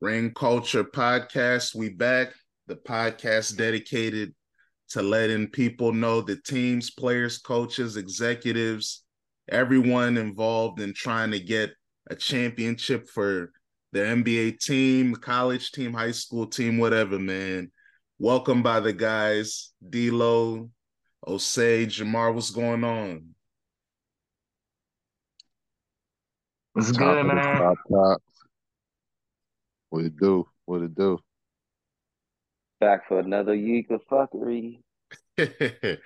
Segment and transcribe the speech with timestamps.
[0.00, 1.74] Ring Culture Podcast.
[1.74, 2.28] We back.
[2.68, 4.32] The podcast dedicated
[4.90, 9.04] to letting people know the teams, players, coaches, executives,
[9.48, 11.70] everyone involved in trying to get
[12.10, 13.50] a championship for
[13.92, 17.72] the NBA team, college team, high school team, whatever, man.
[18.20, 20.70] Welcome by the guys, D'Lo,
[21.26, 22.32] Osei, Jamar.
[22.32, 23.34] What's going on?
[26.74, 27.36] What's good, man?
[27.36, 28.22] Top, top.
[29.90, 30.46] What it do?
[30.64, 31.18] What it do?
[32.80, 34.80] Back for another week of fuckery.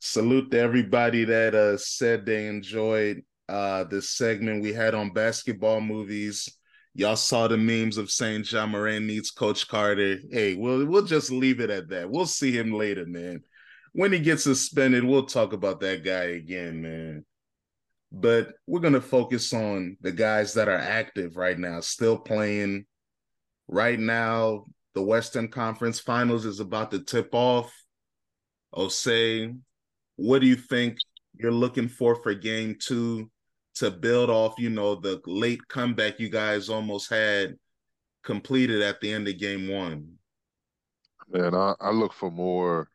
[0.00, 5.80] Salute to everybody that uh, said they enjoyed uh, this segment we had on basketball
[5.80, 6.48] movies.
[6.94, 10.18] Y'all saw the memes of saying Ja Morant needs Coach Carter.
[10.30, 12.10] Hey, we'll we'll just leave it at that.
[12.10, 13.42] We'll see him later, man.
[13.92, 17.24] When he gets suspended, we'll talk about that guy again, man.
[18.10, 22.86] But we're gonna focus on the guys that are active right now, still playing,
[23.68, 27.72] Right now, the Western Conference Finals is about to tip off.
[28.74, 29.56] Osei,
[30.16, 30.98] what do you think
[31.34, 33.30] you're looking for for game two
[33.76, 37.56] to build off, you know, the late comeback you guys almost had
[38.24, 40.14] completed at the end of game one?
[41.28, 42.88] Man, I, I look for more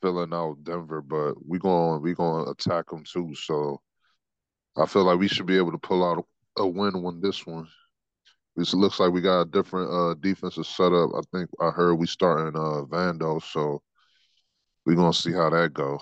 [0.00, 3.34] filling out Denver, but we're going we're gonna attack them too.
[3.34, 3.80] So
[4.76, 6.24] I feel like we should be able to pull out
[6.56, 7.68] a win on this one.
[8.58, 11.10] It looks like we got a different uh, defensive setup.
[11.14, 13.80] I think I heard we starting uh, Vando, so
[14.84, 16.00] we're gonna see how that go.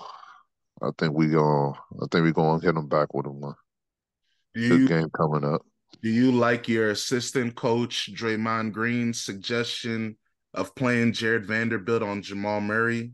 [0.81, 3.55] I think we going I think we're gonna hit them back with a one.
[4.55, 5.61] Good game coming up.
[6.01, 10.17] Do you like your assistant coach Draymond Green's suggestion
[10.53, 13.11] of playing Jared Vanderbilt on Jamal Murray?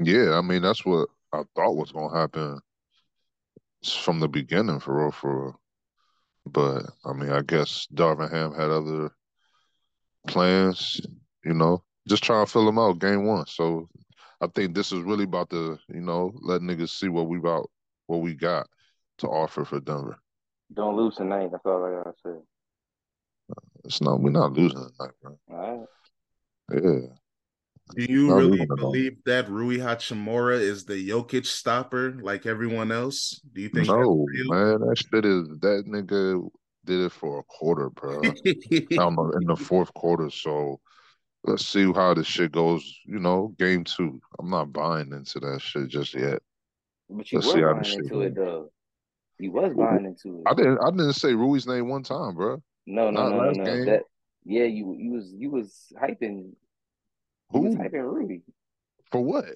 [0.00, 2.58] Yeah, I mean that's what I thought was gonna happen
[4.02, 5.59] from the beginning for real, for real.
[6.46, 9.10] But I mean, I guess Darvin Ham had other
[10.26, 11.00] plans,
[11.44, 13.46] you know, just trying to fill them out game one.
[13.46, 13.88] So
[14.40, 17.70] I think this is really about to, you know, let niggas see what we about
[18.06, 18.66] what we got
[19.18, 20.18] to offer for Denver.
[20.72, 21.50] Don't lose tonight.
[21.52, 22.40] That's all I gotta say.
[23.84, 24.20] It's not.
[24.20, 25.38] We're not losing tonight, bro.
[25.50, 25.88] All
[26.68, 26.82] right.
[26.82, 27.19] Yeah.
[27.96, 33.40] Do you really believe that Rui Hachimura is the Jokic stopper like everyone else?
[33.52, 33.88] Do you think?
[33.88, 34.80] No, man.
[34.80, 36.48] That shit is that nigga
[36.84, 38.20] did it for a quarter, bro.
[38.22, 40.80] I'm in the fourth quarter, so
[41.44, 42.82] let's see how this shit goes.
[43.06, 44.20] You know, game two.
[44.38, 46.40] I'm not buying into that shit just yet.
[47.08, 48.70] But you let's were buying into it though.
[49.38, 50.42] You was buying into it.
[50.46, 50.78] I didn't.
[50.78, 52.62] I didn't say Rui's name one time, bro.
[52.86, 53.84] No, no, not no, no, no.
[53.84, 54.02] That,
[54.44, 56.52] yeah, you you was you was hyping
[57.50, 57.76] who?
[57.76, 58.42] typing Rudy.
[59.10, 59.46] For what?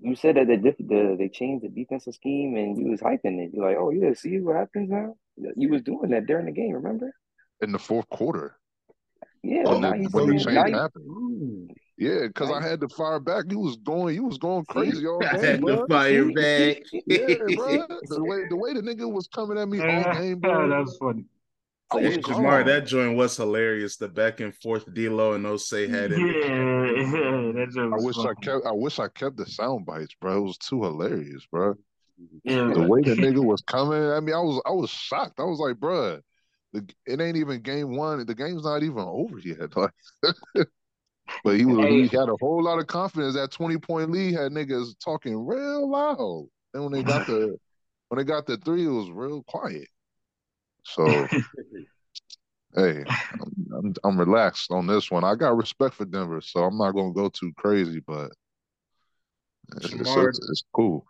[0.00, 3.50] You said that the, the they changed the defensive scheme and you was hyping it.
[3.52, 5.14] You're like, oh yeah, see what happens now.
[5.56, 7.12] You was doing that during the game, remember?
[7.60, 8.58] In the fourth quarter.
[9.42, 11.70] Yeah, when, the, when the change happened.
[11.98, 13.44] Yeah, because I had to fire back.
[13.48, 15.30] You was going, you was going crazy all game.
[15.32, 15.76] I had bro.
[15.76, 16.78] to fire back.
[17.06, 17.86] yeah, bro.
[18.02, 20.68] The way the way the nigga was coming at me all game, bro.
[20.68, 21.24] That's funny.
[21.92, 23.96] So hey, Jamar, that joint was hilarious.
[23.96, 26.18] The back and forth D'Lo and Osei had it.
[26.18, 28.26] Yeah, that I wish fun.
[28.26, 28.66] I kept.
[28.66, 30.38] I wish I kept the sound bites, bro.
[30.38, 31.74] It was too hilarious, bro.
[32.42, 32.72] Yeah.
[32.74, 35.38] The way the nigga was coming, I mean, I was I was shocked.
[35.38, 36.20] I was like, bro,
[36.72, 38.24] the, it ain't even game one.
[38.26, 39.72] The game's not even over yet.
[40.56, 40.68] Like,
[41.42, 42.02] but he was hey.
[42.02, 43.34] he had a whole lot of confidence.
[43.34, 46.46] That twenty point lead had niggas talking real loud.
[46.72, 47.56] And when they got the
[48.08, 49.88] when they got the three, it was real quiet.
[50.86, 51.26] So,
[52.76, 55.24] hey, I'm, I'm, I'm, relaxed on this one.
[55.24, 58.30] I got respect for Denver, so I'm not going to go too crazy, but
[59.78, 61.04] it's, it's, it's, cool.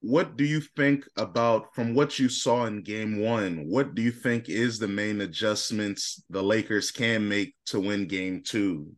[0.00, 3.64] What do you think about from what you saw in game one?
[3.68, 8.42] What do you think is the main adjustments the Lakers can make to win game
[8.44, 8.92] two?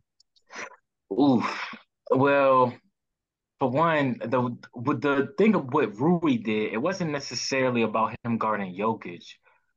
[1.11, 1.43] Ooh,
[2.11, 2.75] well,
[3.59, 8.37] for one, the with the thing of what Rui did, it wasn't necessarily about him
[8.37, 9.25] guarding Jokic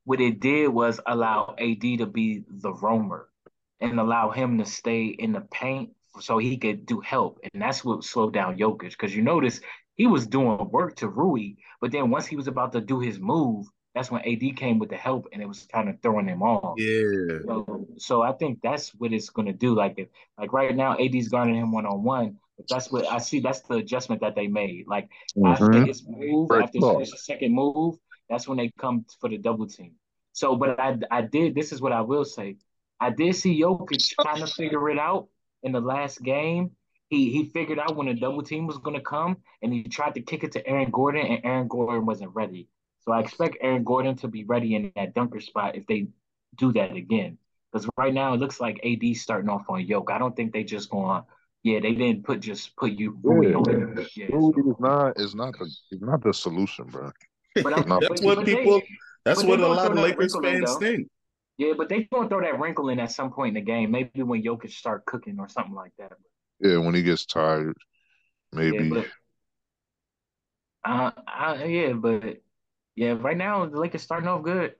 [0.04, 3.28] what it did was allow AD to be the roamer
[3.80, 5.90] and allow him to stay in the paint
[6.20, 7.40] so he could do help.
[7.52, 8.90] And that's what slowed down Jokic.
[8.90, 9.60] Because you notice
[9.96, 13.18] he was doing work to Rui, but then once he was about to do his
[13.18, 16.42] move, that's when AD came with the help and it was kind of throwing him
[16.42, 16.74] off.
[16.78, 17.38] Yeah.
[17.46, 19.74] So, so I think that's what it's gonna do.
[19.74, 22.38] Like if like right now, AD's guarding him one on one.
[22.56, 23.40] But that's what I see.
[23.40, 24.86] That's the adjustment that they made.
[24.88, 25.46] Like mm-hmm.
[25.46, 27.96] after his move, First after his second move,
[28.28, 29.92] that's when they come for the double team.
[30.32, 31.54] So, but I I did.
[31.54, 32.56] This is what I will say.
[33.00, 35.28] I did see Jokic kind of figure it out
[35.62, 36.70] in the last game.
[37.08, 40.14] He he figured out when a double team was going to come, and he tried
[40.14, 42.68] to kick it to Aaron Gordon, and Aaron Gordon wasn't ready.
[43.00, 46.08] So I expect Aaron Gordon to be ready in that dunker spot if they
[46.56, 47.36] do that again.
[47.70, 50.10] Because right now it looks like AD starting off on Yoke.
[50.10, 51.22] I don't think they just going.
[51.62, 53.56] Yeah, they didn't put just put you Rui Yeah.
[53.56, 53.98] on.
[53.98, 54.16] it.
[54.16, 57.10] Yeah, Rui so- is not is not the is not the solution, bro.
[57.54, 58.00] But No.
[58.00, 58.82] that's what but they- people.
[59.24, 61.08] That's but what a lot of Lakers fans think.
[61.56, 63.90] Yeah, but they gonna throw that wrinkle in at some point in the game.
[63.90, 66.12] Maybe when Jokic start cooking or something like that.
[66.60, 67.76] Yeah, when he gets tired,
[68.52, 68.88] maybe.
[68.88, 69.06] Yeah, but
[70.84, 72.42] uh, I, yeah, but
[72.96, 74.74] yeah, right now the Lakers starting off good.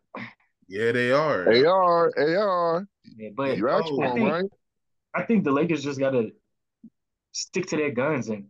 [0.69, 1.49] Yeah, they are.
[1.67, 2.87] AR, AR.
[3.17, 4.45] Yeah, but You asked Oh, for I think- right?
[5.15, 6.31] I think the Lakers just gotta
[7.33, 8.47] stick to their guns and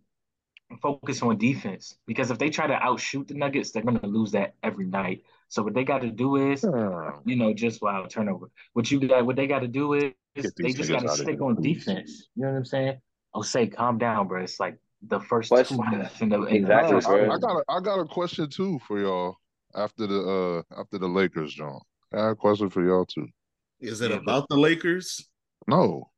[0.80, 4.54] focus on defense because if they try to outshoot the Nuggets, they're gonna lose that
[4.62, 5.22] every night.
[5.48, 7.12] So what they got to do is, Yeah.
[7.24, 8.50] you know, just wow turnover.
[8.72, 11.44] What you got, what they got to do is they just got to stick here,
[11.44, 11.84] on please.
[11.84, 12.28] defense.
[12.34, 12.98] You know what I'm saying?
[13.34, 14.42] Oh, say calm down, bro.
[14.42, 17.24] It's like the first Question- two minutes in the in Exactly, first I.
[17.26, 19.36] I got a, I got a question too for y'all
[19.74, 21.78] after the uh after the Lakers, John.
[22.12, 23.26] I got a question for y'all too.
[23.80, 25.28] Is it about the Lakers?
[25.68, 26.10] No,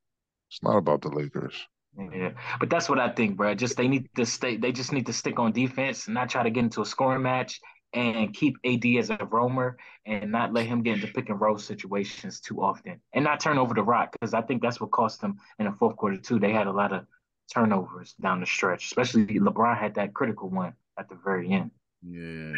[0.51, 1.67] it's not about the Lakers.
[1.99, 3.55] Yeah, but that's what I think, bro.
[3.55, 4.57] Just they need to stay.
[4.57, 7.23] They just need to stick on defense, and not try to get into a scoring
[7.23, 7.61] match,
[7.95, 11.57] and keep AD as a roamer, and not let him get into pick and roll
[11.57, 15.21] situations too often, and not turn over the rock because I think that's what cost
[15.21, 16.39] them in the fourth quarter too.
[16.39, 17.07] They had a lot of
[17.53, 21.71] turnovers down the stretch, especially LeBron had that critical one at the very end.
[22.07, 22.53] Yeah.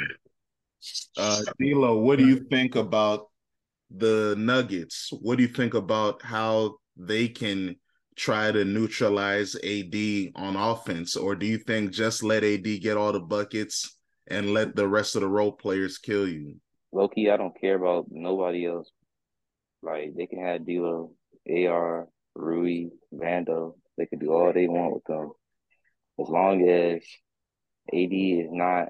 [1.17, 3.29] Uh, D'Lo, what do you think about
[3.91, 5.11] the Nuggets?
[5.13, 7.77] What do you think about how they can
[8.19, 9.95] try to neutralize AD
[10.35, 14.77] on offense, or do you think just let AD get all the buckets and let
[14.77, 16.57] the rest of the role players kill you?
[16.93, 18.91] Loki, I don't care about nobody else.
[19.83, 21.13] Like they can have D'Lo,
[21.49, 23.75] AR, Rui, Vando.
[23.97, 25.33] They can do all they want with them,
[26.21, 27.03] as long as
[27.93, 28.89] AD is not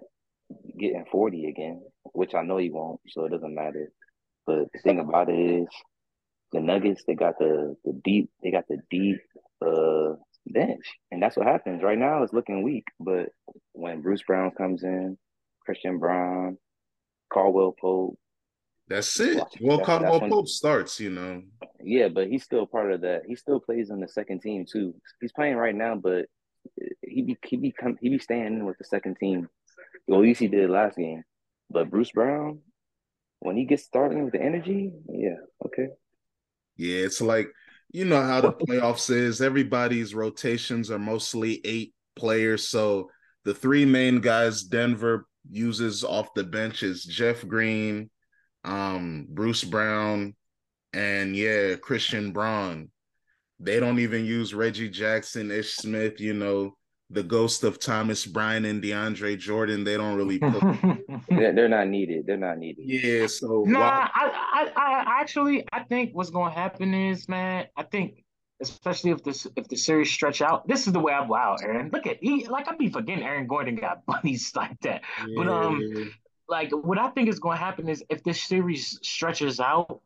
[0.78, 1.82] getting forty again,
[2.12, 3.00] which I know he won't.
[3.08, 3.90] So it doesn't matter.
[4.46, 5.69] But the thing about it is,
[6.53, 9.21] the Nuggets they got the the deep they got the deep
[9.65, 10.15] uh
[10.47, 12.23] bench, and that's what happens right now.
[12.23, 13.31] It's looking weak, but
[13.73, 15.19] when Bruce Brown comes in,
[15.65, 16.56] Christian Braun,
[17.33, 18.19] Caldwell Pope.
[18.89, 19.37] That's it.
[19.61, 21.43] Well, That's- Caldwell when- Pope starts, you know.
[21.83, 23.23] Yeah, but he's still part of that.
[23.27, 24.95] He still plays on the second team too.
[25.21, 26.27] He's playing right now, but
[27.03, 29.49] he be he be come, he be staying in with the second team.
[30.06, 31.23] Well, at least he did last game.
[31.71, 32.61] But Bruce Brown,
[33.41, 35.37] when he gets starting with the energy, yeah,
[35.67, 35.89] okay.
[36.78, 37.48] Yeah, it's like
[37.90, 39.42] you know how the playoffs is.
[39.42, 42.69] Everybody's rotations are mostly eight players.
[42.69, 43.10] So
[43.44, 48.10] the three main guys Denver uses off the bench is Jeff Green,
[48.64, 50.34] um, Bruce Brown,
[50.92, 52.90] and yeah, Christian Braun.
[53.60, 56.76] They don't even use Reggie Jackson, Ish Smith, you know,
[57.10, 59.82] the ghost of Thomas Bryant and DeAndre Jordan.
[59.82, 60.62] They don't really put
[61.29, 62.26] They're, they're not needed.
[62.26, 62.85] They're not needed.
[62.87, 67.29] Yeah, so Nah, while- I, I, I actually, I think what's going to happen is,
[67.29, 68.25] man, I think,
[68.61, 71.91] especially if this, if the series stretch out, this is the way I wow, Aaron.
[71.93, 75.03] Look at he, like I be forgetting Aaron Gordon got bunnies like that.
[75.37, 76.12] But um,
[76.49, 80.00] like what I think is going to happen is if this series stretches out,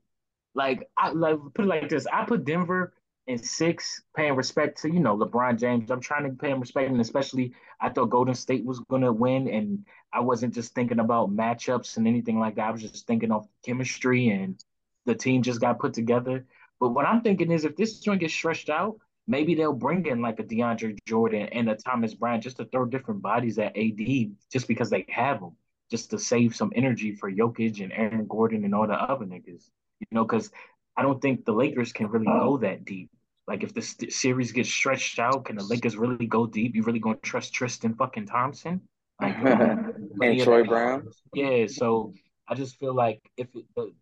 [0.55, 2.93] like I like put it like this, I put Denver
[3.27, 5.91] in six, paying respect to you know LeBron James.
[5.91, 9.13] I'm trying to pay him respect, and especially I thought Golden State was going to
[9.13, 12.69] win, and I wasn't just thinking about matchups and anything like that.
[12.69, 14.63] I was just thinking of chemistry and
[15.07, 16.47] the team just got put together.
[16.81, 20.21] But what I'm thinking is if this joint gets stretched out, maybe they'll bring in
[20.21, 24.33] like a DeAndre Jordan and a Thomas Bryant just to throw different bodies at AD
[24.53, 25.57] just because they have them,
[25.91, 29.71] just to save some energy for Jokic and Aaron Gordon and all the other niggas.
[30.01, 30.51] You know, because
[30.97, 33.11] I don't think the Lakers can really go that deep.
[33.47, 36.75] Like if this series gets stretched out, can the Lakers really go deep?
[36.77, 38.83] You really gonna trust Tristan fucking Thompson?
[39.21, 41.09] Like And Troy Brown.
[41.35, 42.15] Yeah, so
[42.49, 43.95] I just feel like if it,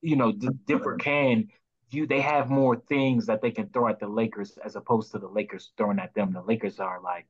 [0.00, 1.48] you know, the Denver can
[1.90, 5.18] you they have more things that they can throw at the Lakers as opposed to
[5.18, 6.32] the Lakers throwing at them.
[6.32, 7.26] The Lakers are like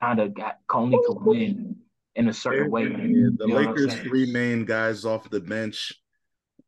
[0.00, 1.76] kind of got only to win
[2.14, 2.84] in a certain way.
[2.84, 5.94] Yeah, You the know Lakers' three main guys off the bench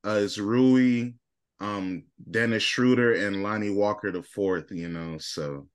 [0.07, 1.13] uh, is Rui,
[1.65, 4.71] um, Dennis Schroeder, and Lonnie Walker the fourth.
[4.71, 5.69] You know, so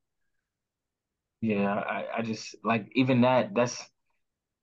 [1.42, 3.54] Yeah, I, I just like even that.
[3.56, 3.82] That's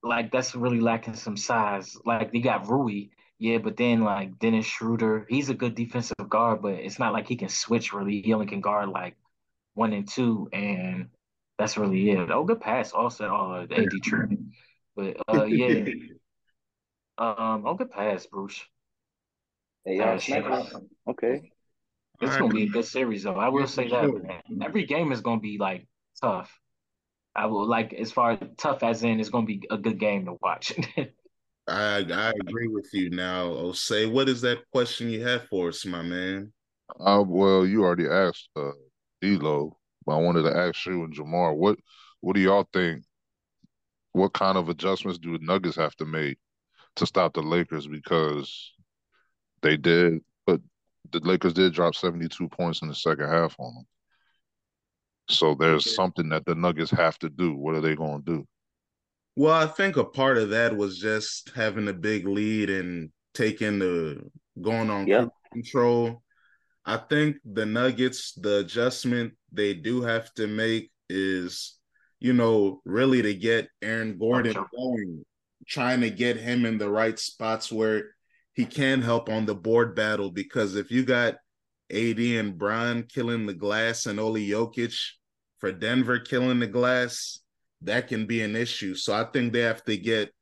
[0.02, 1.96] like that's really lacking some size.
[2.04, 6.62] Like they got Rui, yeah, but then like Dennis Schroeder, he's a good defensive guard,
[6.62, 8.22] but it's not like he can switch really.
[8.22, 9.16] He only can guard like
[9.74, 11.08] one and two, and
[11.58, 12.30] that's really it.
[12.30, 14.28] Oh, good pass, also uh, AD True,
[14.94, 15.84] but uh, yeah,
[17.18, 18.62] um, oh, good pass, Bruce.
[19.86, 20.44] Hey, y'all Uh, shit.
[21.08, 21.52] Okay.
[22.20, 23.36] It's All gonna be a good series, though.
[23.36, 24.42] I will Yeah, say that, man.
[24.62, 25.86] Every game is gonna be like
[26.20, 26.52] tough.
[27.36, 30.24] I will like as far as tough as in it's gonna be a good game
[30.26, 30.72] to watch.
[31.68, 33.10] I I agree with you.
[33.10, 36.52] Now, Osei, what is that question you have for us, my man?
[36.98, 38.72] Uh, well, you already asked uh,
[39.20, 41.78] D'Lo, but I wanted to ask you and Jamar, what
[42.20, 43.04] what do y'all think?
[44.12, 46.38] What kind of adjustments do the Nuggets have to make
[46.96, 47.86] to stop the Lakers?
[47.86, 48.72] Because
[49.66, 50.60] they did, but
[51.10, 53.86] the Lakers did drop 72 points in the second half on them.
[55.28, 57.54] So there's something that the Nuggets have to do.
[57.54, 58.46] What are they going to do?
[59.34, 63.80] Well, I think a part of that was just having a big lead and taking
[63.80, 64.22] the
[64.62, 65.28] going on Yep.
[65.52, 66.22] control.
[66.84, 71.76] I think the Nuggets, the adjustment they do have to make is,
[72.20, 75.24] you know, really to get Aaron Gordon going,
[75.66, 78.15] trying to get him in the right spots where
[78.56, 80.30] he can help on the board battle.
[80.30, 81.36] Because if you got
[81.92, 84.98] AD and Bron killing the glass and Oli Jokic
[85.58, 87.38] for Denver killing the glass,
[87.82, 88.94] that can be an issue.
[88.94, 90.32] So I think they have to get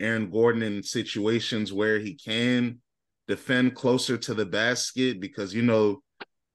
[0.00, 2.80] Aaron Gordon in situations where he can
[3.28, 6.02] defend closer to the basket because you know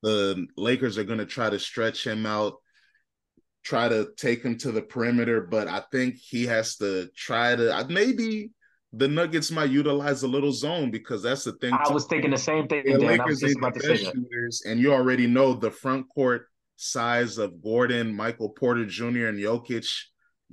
[0.03, 2.55] the Lakers are going to try to stretch him out,
[3.63, 7.73] try to take him to the perimeter, but I think he has to try to
[7.73, 8.51] uh, maybe
[8.97, 11.73] the Nuggets might utilize a little zone because that's the thing.
[11.73, 11.93] I too.
[11.93, 12.97] was thinking the same thing, The.
[12.97, 16.47] Lakers ain't the about to say best shooters, and you already know the front court
[16.77, 19.87] size of Gordon, Michael Porter Jr., and Jokic.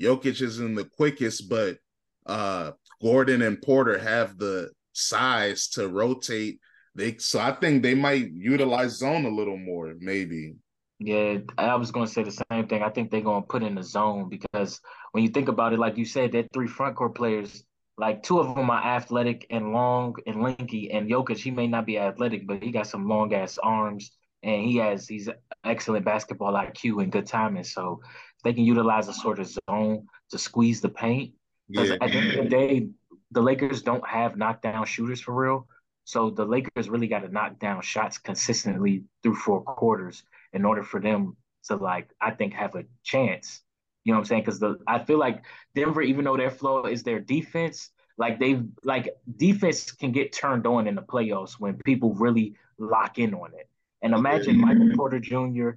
[0.01, 1.79] Jokic isn't the quickest, but
[2.27, 6.59] uh Gordon and Porter have the size to rotate.
[6.95, 10.55] They so I think they might utilize zone a little more, maybe.
[10.99, 12.83] Yeah, I was going to say the same thing.
[12.83, 14.81] I think they're going to put in the zone because
[15.11, 17.65] when you think about it, like you said, that three front court players,
[18.03, 20.91] like two of them are athletic and long and lanky.
[20.91, 24.11] And Jokic, he may not be athletic, but he got some long ass arms
[24.43, 25.29] and he has he's
[25.63, 27.63] excellent basketball IQ and good timing.
[27.63, 28.01] So
[28.37, 31.35] if they can utilize a sort of zone to squeeze the paint,
[31.69, 31.99] because Yeah.
[32.01, 32.89] at the end of the day,
[33.31, 35.69] the Lakers don't have knockdown shooters for real.
[36.05, 40.83] So the Lakers really got to knock down shots consistently through four quarters in order
[40.83, 41.37] for them
[41.69, 43.63] to like, I think, have a chance.
[44.05, 44.43] You know what I'm saying?
[44.43, 45.43] Because the I feel like
[45.75, 50.67] Denver, even though their flow is their defense, like they like defense can get turned
[50.67, 53.69] on in the playoffs when people really lock in on it.
[54.03, 55.71] And imagine Michael Porter Jr.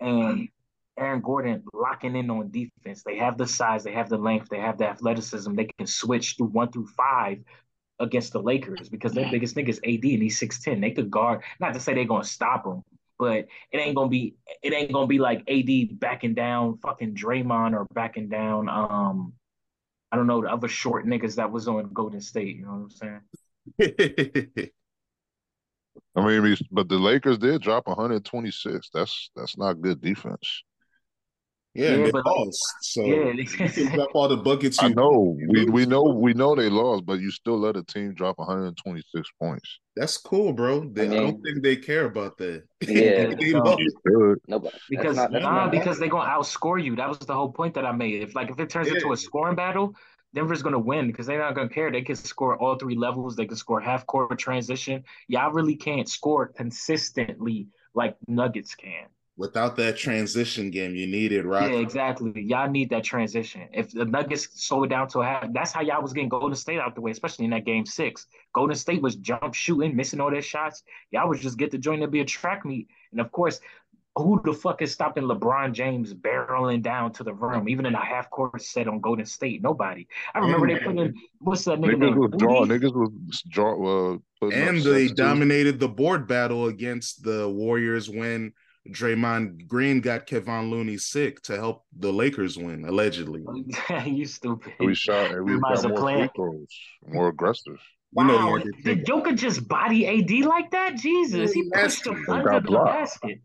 [0.00, 0.48] and
[0.96, 3.02] Aaron Gordon locking in on defense.
[3.02, 5.54] They have the size, they have the length, they have the athleticism.
[5.54, 7.38] They can switch through one through five
[7.98, 10.80] against the Lakers because their biggest nigga is AD and he's 6'10.
[10.80, 12.82] They could guard, not to say they're gonna stop him,
[13.22, 17.72] but it ain't gonna be it ain't gonna be like AD backing down fucking Draymond
[17.72, 19.32] or backing down um
[20.10, 22.92] I don't know the other short niggas that was on Golden State, you know what
[23.04, 23.20] I'm
[23.78, 24.70] saying?
[26.16, 28.90] I mean, but the Lakers did drop 126.
[28.92, 30.64] That's that's not good defense.
[31.74, 32.62] Yeah, and Yeah, they but- lost.
[32.82, 34.78] So Yeah, you can drop all the buckets.
[34.82, 35.70] I you know we lose.
[35.70, 39.78] we know we know they lost, but you still let a team drop 126 points.
[39.96, 40.88] That's cool, bro.
[40.88, 42.62] They, I, I don't think they care about that.
[42.88, 43.34] Yeah.
[43.38, 43.60] they No.
[43.60, 43.82] lost.
[44.48, 44.76] Nobody.
[44.90, 46.96] Because not, nah, because they're gonna outscore you.
[46.96, 48.22] That was the whole point that I made.
[48.22, 49.94] If like if it turns into a scoring battle,
[50.34, 51.90] Denver's gonna win because they're not gonna care.
[51.92, 53.36] They can score all three levels.
[53.36, 55.04] They can score half court transition.
[55.28, 59.08] Y'all really can't score consistently like Nuggets can.
[59.38, 61.72] Without that transition game, you need it, right?
[61.72, 62.32] Yeah, exactly.
[62.42, 63.66] Y'all need that transition.
[63.72, 66.54] If the Nuggets slow it down to a half, that's how y'all was getting Golden
[66.54, 68.26] State out the way, especially in that game six.
[68.54, 70.82] Golden State was jump shooting, missing all their shots.
[71.12, 72.88] Y'all was just get the joint to be a track meet.
[73.10, 73.58] And of course,
[74.16, 78.04] who the fuck is stopping LeBron James barreling down to the rim, even in a
[78.04, 79.62] half court set on Golden State?
[79.62, 80.06] Nobody.
[80.34, 82.18] I remember they put in what's that nigga Niggas name?
[82.18, 82.66] was draw.
[82.66, 84.14] Niggas was draw.
[84.42, 88.52] Uh, And they dominated the board battle against the Warriors when
[88.88, 93.44] Draymond Green got Kevon Looney sick to help the Lakers win, allegedly.
[94.06, 94.72] you stupid.
[94.80, 97.78] We shot and we got of more free throws, more aggressive.
[98.14, 100.96] You know Wow, he had to did take- Joker just body AD like that?
[100.96, 102.88] Jesus, he Yeah, pushed him he got under the blocked.
[102.92, 103.38] basket.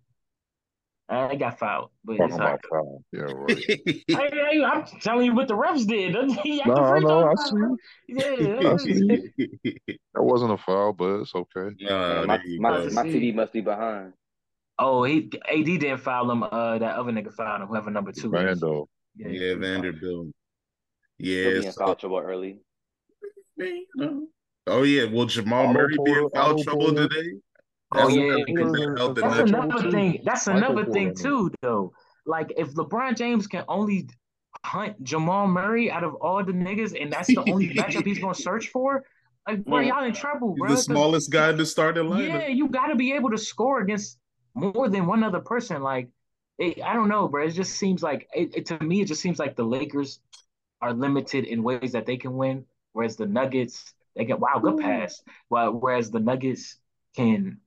[1.09, 3.03] Uh, they got fouled, but Talking it's all about foul.
[3.13, 3.63] Yeah, right.
[3.87, 6.15] hey, hey, I'm telling you what the refs did.
[6.43, 7.77] He No, the I free I foul.
[8.09, 9.87] Yeah, I see.
[10.13, 11.75] That wasn't a foul, but it's okay.
[11.79, 14.11] Nah, my my, my TV must be behind.
[14.79, 16.43] Oh, he AD didn't foul him.
[16.43, 17.67] Uh, that other nigga fouled him.
[17.67, 18.61] Whoever number two is.
[19.15, 19.55] Yeah, Yeah.
[19.55, 20.27] Vanderbilt.
[21.17, 21.49] Yeah.
[21.49, 22.59] be so- foul trouble early.
[24.69, 27.07] Oh yeah, will Jamal Auto Murray be in foul Auto trouble Porter.
[27.07, 27.29] today?
[27.93, 28.23] Oh, yeah.
[28.33, 30.21] another thing that helped the That's another thing.
[30.25, 31.93] That's Michael another thing Porter, too, though.
[32.25, 34.09] Like if LeBron James can only
[34.65, 38.33] hunt Jamal Murray out of all the niggas, and that's the only matchup he's gonna
[38.35, 39.05] search for,
[39.47, 40.67] like bro, y'all in trouble, bro.
[40.67, 43.79] the 'cause- smallest guy in the starting Yeah, you got to be able to score
[43.79, 44.19] against
[44.57, 45.81] more than one other person.
[45.81, 46.09] Like,
[46.57, 47.45] it, I don't know, bro.
[47.45, 49.01] It just seems like it, it to me.
[49.01, 50.19] It just seems like the Lakers
[50.81, 54.77] are limited in ways that they can win, whereas the Nuggets they get wow good
[54.77, 55.21] pass.
[55.49, 56.77] Well, whereas the Nuggets
[57.15, 57.59] can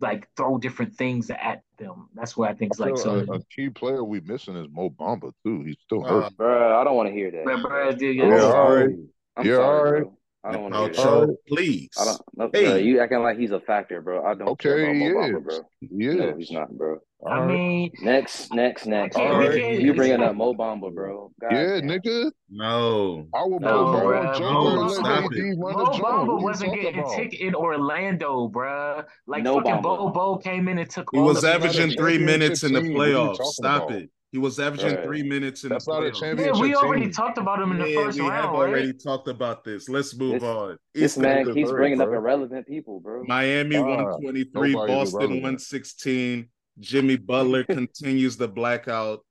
[0.00, 2.08] like throw different things at them.
[2.14, 3.24] That's what I think is like So so.
[3.30, 5.62] a, a key player we missing is Mo Bamba too.
[5.64, 6.32] He's still Uh, hurt.
[6.36, 7.52] Bro, I don't want to hear that.
[7.52, 8.54] But, bro, dude, Yeah, yes.
[8.54, 8.96] all right.
[9.36, 10.04] I'm Yeah, sorry, all right.
[10.04, 10.17] bro.
[10.44, 11.02] I don't want to Now, hear that.
[11.02, 11.88] Cho- oh, Cho, please.
[11.98, 12.22] I don't.
[12.36, 12.64] No, Hey.
[12.64, 14.24] bro, you acting like he's a factor, bro.
[14.24, 15.44] I don't care Okay, about he Mo Bamba, is.
[15.44, 15.60] bro.
[15.80, 16.98] He No, he's not, bro.
[17.20, 17.46] All I right.
[17.48, 19.16] mean, Next, next, next.
[19.16, 21.32] can't- we You bringing up Mo Bamba, bro?
[21.40, 21.88] God yeah, damn.
[21.90, 22.30] nigga.
[22.48, 23.26] No.
[23.34, 24.28] I would No, put Mo bruh.
[24.28, 25.58] on Joker Mo Stop it.
[25.58, 25.74] Mo.
[25.74, 27.30] Bamba wasn't getting talking about?
[27.32, 29.02] tick in Orlando, bro.
[29.26, 29.82] Like No fucking Bamba.
[29.82, 32.80] Bo Bo came in and took He all was the averaging three minutes in the
[32.80, 32.96] championship team.
[32.96, 33.44] What are you playoffs.
[33.52, 33.96] Stop about?
[33.98, 34.10] it.
[34.30, 35.04] He was averaging Right.
[35.04, 36.14] three minutes in That's the not a playoffs.
[36.14, 37.12] Yeah, championship we already team.
[37.12, 39.00] talked about him in the Yeah, first we have already right?
[39.02, 39.88] talked about this.
[39.88, 40.76] Let's move This- on.
[40.94, 42.18] This Eastern man keeps hurt, bringing up bro.
[42.18, 43.24] irrelevant people, bro.
[43.24, 46.50] Miami Ah, 123, Boston 116.
[46.78, 49.24] Jimmy Butler continues the blackout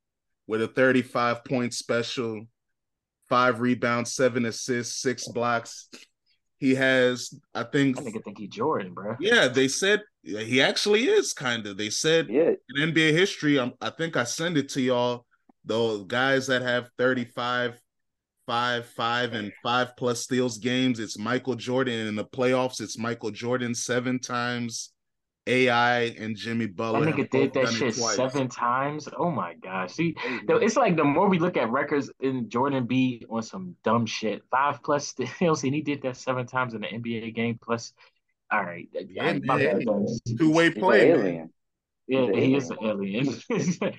[0.48, 2.48] with a 35 point special,
[3.30, 5.90] five rebounds, seven assists, six blocks.
[6.60, 9.16] He has, I think, I nigga think he Jordan, bro.
[9.20, 11.78] yeah, they said he actually is kind of.
[11.78, 15.26] They said Yeah, in NBA history, um, I think I send it to y'all.
[15.66, 17.80] Those guys that have 35,
[18.48, 22.08] 5, 5, and 5 plus steals games, it's Michael Jordan.
[22.08, 24.94] In the playoffs, it's Michael Jordan seven times.
[25.48, 27.06] AI and Jimmy Butler.
[27.06, 29.08] have nigga did that shit seven times.
[29.18, 29.94] Oh my gosh.
[29.94, 30.16] See,
[30.48, 34.06] though, it's like the more we look at records in Jordan B on some dumb
[34.06, 37.60] shit, five plus steals, and he did that seven times in the NBA game.
[37.62, 37.94] Plus,
[38.52, 39.86] all right, Yeah, my man.
[40.38, 41.48] Two-way play,
[42.08, 43.36] Yeah, he is an alien.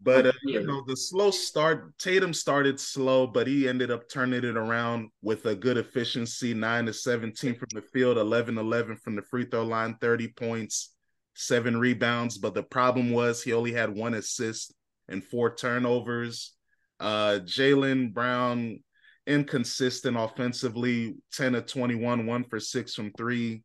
[0.00, 4.44] But uh, you know, the slow start, Tatum started slow, but he ended up turning
[4.44, 9.16] it around with a good efficiency, 9 to 17 from the field, 11 11 from
[9.16, 10.94] the free throw line, 30 points,
[11.34, 14.72] 7 rebounds, but the problem was he only had one assist
[15.08, 16.54] and four turnovers.
[17.00, 18.78] Uh Jaylen Brown
[19.26, 23.62] inconsistent offensively, 10 to 21, 1 for 6 from 3,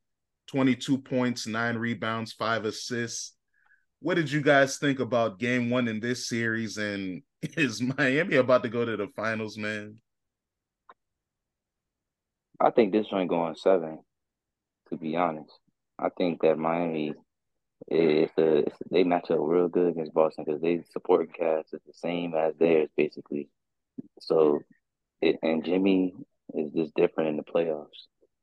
[0.47, 3.33] 22 points, 9 rebounds, 5 assists
[4.03, 6.77] what did you guys think about game one in this series?
[6.77, 9.95] And is Miami about to go to the finals, man?
[12.59, 13.99] I think this joint going seven.
[14.89, 15.57] To be honest,
[15.97, 17.13] I think that Miami,
[17.89, 21.93] the if they match up real good against Boston because they supporting cast is the
[21.93, 23.47] same as theirs basically.
[24.19, 24.59] So,
[25.21, 26.13] it, and Jimmy
[26.53, 27.87] is just different in the playoffs.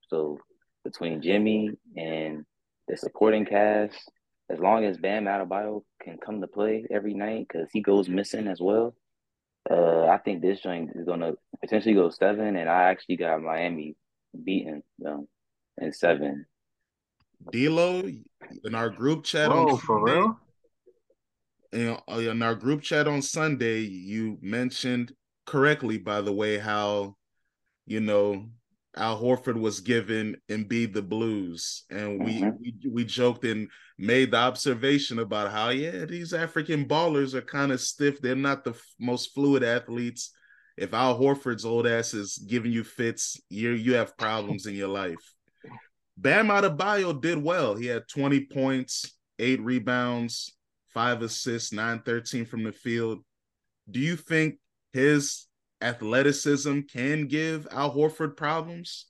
[0.08, 0.38] So
[0.84, 2.46] between Jimmy and
[2.88, 4.10] the supporting cast,
[4.50, 8.48] as long as Bam Adebayo can come to play every night because he goes missing
[8.48, 8.94] as well,
[9.70, 13.96] uh, I think this joint is gonna potentially go seven, and I actually got Miami
[14.44, 15.28] beating them
[15.78, 16.46] in seven.
[17.52, 18.02] D'Lo
[18.64, 20.40] in our group chat Bro, on for Sunday, real?
[21.72, 25.12] you know, uh, in our group chat on Sunday, you mentioned
[25.46, 27.16] correctly, by the way, how
[27.86, 28.46] you know
[29.00, 32.58] Al Horford was given Embiid the blues, and we Mhm.
[32.60, 37.72] we we joked and made the observation about how yeah these African ballers are kind
[37.72, 38.20] of stiff.
[38.20, 40.30] They're not the f- most fluid athletes.
[40.76, 44.88] If Al Horford's old ass is giving you fits, you you have problems in your
[44.88, 45.34] life.
[46.16, 47.74] Bam Adebayo did well.
[47.74, 50.54] He had 20 points, eight rebounds,
[50.92, 53.24] five assists, 913 from the field.
[53.90, 54.58] Do you think
[54.92, 55.46] his
[55.80, 59.06] athleticism can give Al Horford problems?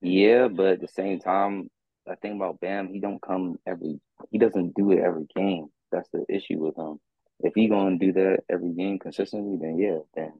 [0.00, 1.68] Yeah, but at the same time,
[2.08, 5.66] I think about Bam, he don't come every he doesn't do it every game.
[5.92, 6.98] That's the issue with him.
[7.40, 10.32] If he gonna do that every game consistently, then yeah, then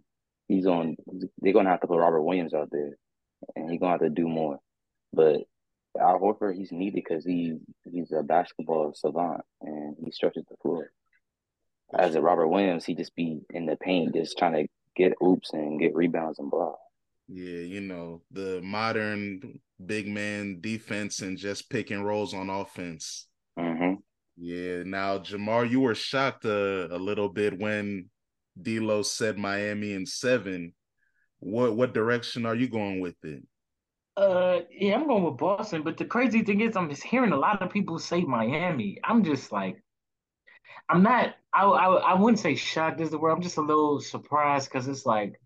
[0.49, 0.97] he's on
[1.41, 2.97] they're gonna have to put Robert Williams out there
[3.55, 4.59] and he's gonna have to do more.
[5.13, 5.43] But
[5.99, 7.59] Al Horford, he's needed because he
[7.91, 10.91] he's a basketball savant and he stretches the floor.
[11.93, 14.69] As a Robert Williams, he just be in the paint, just trying to
[15.01, 16.79] get oops and get rebounds and block.
[17.29, 23.29] Yeah, you know, the modern big man defense and just pick and rolls on offense.
[23.57, 23.95] hmm
[24.37, 24.83] Yeah.
[24.85, 28.11] Now, Jamar, you were shocked a, a little bit when
[28.61, 30.75] D'Lo said Miami in seven.
[31.39, 33.43] What what direction are you going with it?
[34.17, 35.83] Uh, yeah, I'm going with Boston.
[35.83, 38.99] But the crazy thing is, I'm just hearing a lot of people say Miami.
[39.05, 39.83] I'm just like,
[40.91, 41.37] I'm not.
[41.55, 43.31] I I, I wouldn't say shocked is the word.
[43.31, 45.41] I'm just a little surprised because it's like,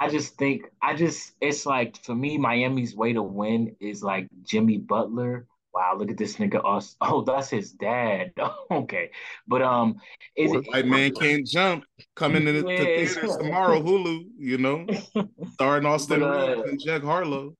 [0.00, 4.26] I just think I just it's like for me, Miami's way to win is like
[4.42, 5.46] Jimmy Butler.
[5.72, 6.60] Wow, look at this nigga.
[6.64, 6.96] Us.
[7.00, 8.32] Oh, that's his dad.
[8.72, 9.10] okay,
[9.46, 10.00] but um,
[10.36, 11.84] is it White man can't jump.
[12.16, 14.24] Coming to, the, theaters tomorrow, Hulu.
[14.36, 14.86] You know,
[15.52, 17.54] starring Austin But, uh, and Jack Harlow.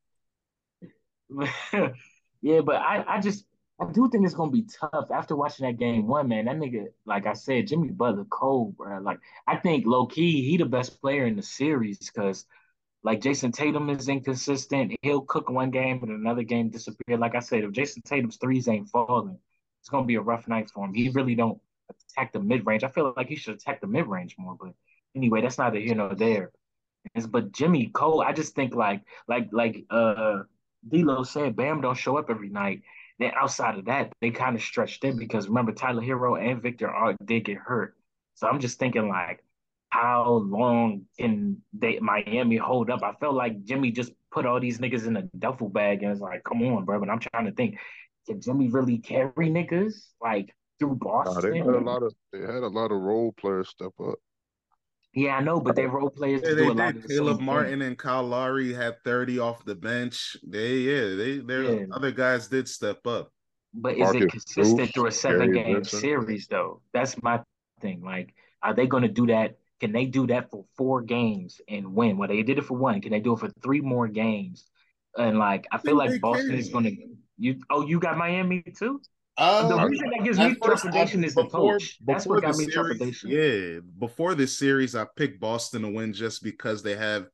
[2.43, 3.45] yeah, but I, I just
[3.81, 6.45] I do think it's gonna be tough after watching that game one, man.
[6.45, 9.01] That nigga, like I said, Jimmy Butler cold, bro.
[9.01, 12.47] Like I think low key, he the best player in the series because
[13.05, 14.95] Like Jayson Tatum is inconsistent.
[15.03, 17.19] He'll cook one game and another game disappear.
[17.19, 19.39] Like I said, if Jayson Tatum's threes ain't falling,
[19.81, 20.95] it's gonna be a rough night for him.
[20.95, 22.85] He really don't attack the mid range.
[22.85, 24.57] I feel like he should attack the mid range more.
[24.61, 24.75] But
[25.17, 26.53] anyway, that's neither here nor there.
[27.15, 30.43] It's, but Jimmy Cole, I just think like like like uh
[30.89, 32.83] D'Lo said, Bam don't show up every night.
[33.21, 36.89] Then outside of that, they kind of stretched it because remember Tyler Herro and Victor
[36.89, 37.95] Art did get hurt.
[38.35, 39.45] So I'm just thinking like
[39.91, 43.03] how long can they Miami hold up?
[43.03, 46.21] I felt like Jimmy just put all these niggas in a duffel bag and it's
[46.21, 46.99] like, come on, bro.
[46.99, 47.79] But I'm trying to think,
[48.27, 51.35] can Jimmy really carry niggas like through Boston?
[51.35, 54.19] Nah, they had a lot of they had a lot of role players step up.
[55.13, 57.39] Yeah, I know, but they role players Yeah, do a they lot of the Caleb
[57.39, 57.89] same Martin thing.
[57.89, 60.37] and Kyle Lowry had 30 off the bench.
[60.47, 61.87] They yeah, they their Yeah.
[61.91, 63.33] other guys did step up.
[63.75, 66.03] But is it consistent Bruce, through a seven Gary game Vincent.
[66.03, 66.83] series though?
[66.93, 67.43] That's my
[67.81, 68.03] thing.
[68.03, 69.59] Like, are they going to do that?
[69.81, 72.19] Can they do that for four games and win?
[72.19, 73.01] Well, they did it for one.
[73.01, 74.69] Can they do it for three more games?
[75.17, 76.97] And like, I feel like Boston is going to.
[77.39, 79.01] You oh, you got Miami too.
[79.41, 81.99] The Uh, reason that gives me trepidation is the coach.
[82.05, 83.31] That's what got the me trepidation.
[83.31, 87.27] Yeah, before this series, I picked Boston to win just because they have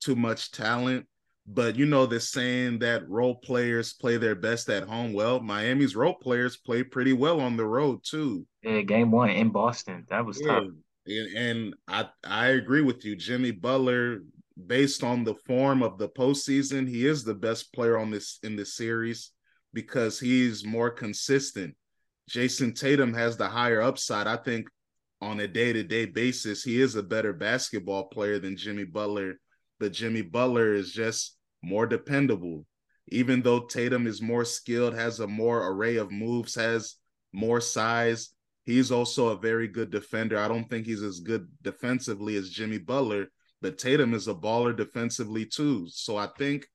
[0.00, 1.06] too much talent.
[1.46, 5.12] But you know the saying that role players play their best at home.
[5.12, 8.46] Well, Miami's role players play pretty well on the road too.
[8.62, 10.06] Yeah, game one in Boston.
[10.08, 10.64] That was Yeah, tough.
[11.06, 14.22] and, and I I agree with you, Jimmy Butler.
[14.66, 18.56] Based on the form of the postseason, he is the best player on this in
[18.56, 19.30] this series
[19.72, 21.74] because he's more consistent.
[22.28, 24.26] Jayson Tatum has the higher upside.
[24.26, 24.68] I think
[25.20, 29.34] on a day to day basis, he is a better basketball player than Jimmy Butler,
[29.78, 32.66] but Jimmy Butler is just more dependable.
[33.08, 36.96] Even though Tatum is more skilled, has a more array of moves, has
[37.32, 38.30] more size,
[38.64, 40.38] he's also a very good defender.
[40.38, 43.26] I don't think he's as good defensively as Jimmy Butler,
[43.60, 45.86] but Tatum is a baller defensively too.
[45.88, 46.66] So I think,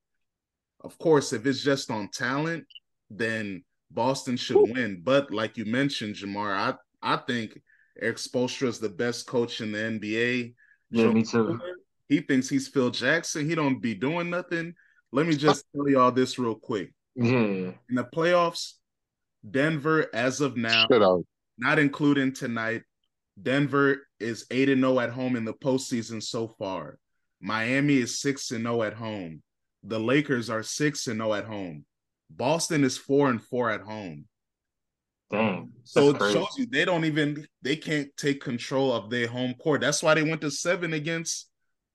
[0.81, 2.65] of course, if it's just on talent,
[3.09, 5.01] then Boston should win.
[5.03, 6.73] But like you mentioned, Jamar, I
[7.05, 7.61] I think
[8.01, 10.53] Erik Spoelstra is the best coach in the NBA.
[10.89, 11.59] Yeah, Joe me too.
[12.09, 13.47] He thinks he's Phil Jackson.
[13.47, 14.73] He don't be doing nothing.
[15.11, 16.93] Let me just tell y'all this real quick.
[17.15, 17.31] Yeah.
[17.31, 18.73] In the playoffs,
[19.49, 20.87] Denver, as of now,
[21.57, 22.83] not including tonight,
[23.41, 26.97] Denver is 8 and 0 at home in the postseason so far.
[27.41, 29.41] Miami is 6 and 0 at home.
[29.83, 31.85] The Lakers are 6 and 0 at home.
[32.35, 34.25] Boston is 4 and 4 at home.
[35.31, 35.71] Dang.
[35.83, 36.33] So it crazy.
[36.33, 39.81] shows you they don't even they can't take control of their home court.
[39.81, 41.49] That's why they went to 7 against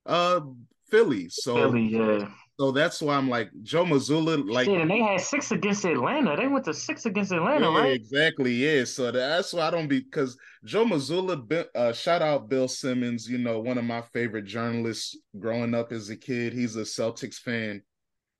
[0.05, 0.41] uh
[0.89, 1.29] Philly.
[1.29, 2.27] So Philly, yeah.
[2.59, 6.35] so that's why I'm like Joe Mazzulla like Shit, and they had six against Atlanta.
[6.35, 7.93] They went to six against Atlanta, yeah, right?
[7.93, 8.51] exactly.
[8.51, 8.83] Yeah.
[8.83, 13.37] So that's why I don't be because Joe Mazzulla, uh, shout out Bill Simmons, you
[13.37, 16.51] know, one of my favorite journalists growing up as a kid.
[16.51, 17.81] He's a Celtics fan.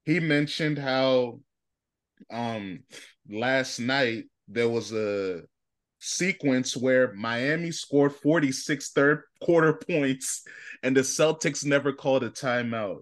[0.03, 1.39] He mentioned how
[2.29, 2.79] um
[3.29, 5.41] last night there was a
[5.99, 10.41] sequence where Miami scored 46 third quarter points
[10.84, 13.01] and the Celtics never called a timeout.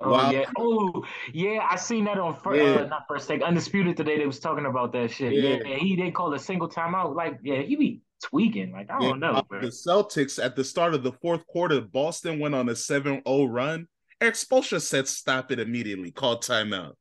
[0.00, 0.30] Oh Wow.
[0.30, 0.44] yeah.
[0.58, 1.66] Oh yeah.
[1.70, 2.82] I seen that on first, Yeah.
[2.82, 4.18] uh, not first take undisputed today.
[4.18, 5.32] They was talking about that shit.
[5.32, 5.58] Yeah.
[5.64, 5.76] Yeah.
[5.76, 7.14] he didn't call a single timeout.
[7.14, 8.72] Like yeah, he be tweaking.
[8.72, 9.60] Like I Yeah, don't know, uh, bro.
[9.60, 13.86] The Celtics at the start of the fourth quarter, Boston went on a 7-0 run.
[14.20, 16.94] Erik Spoelstra said stop it immediately, called timeout.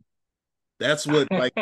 [0.79, 1.53] That's what like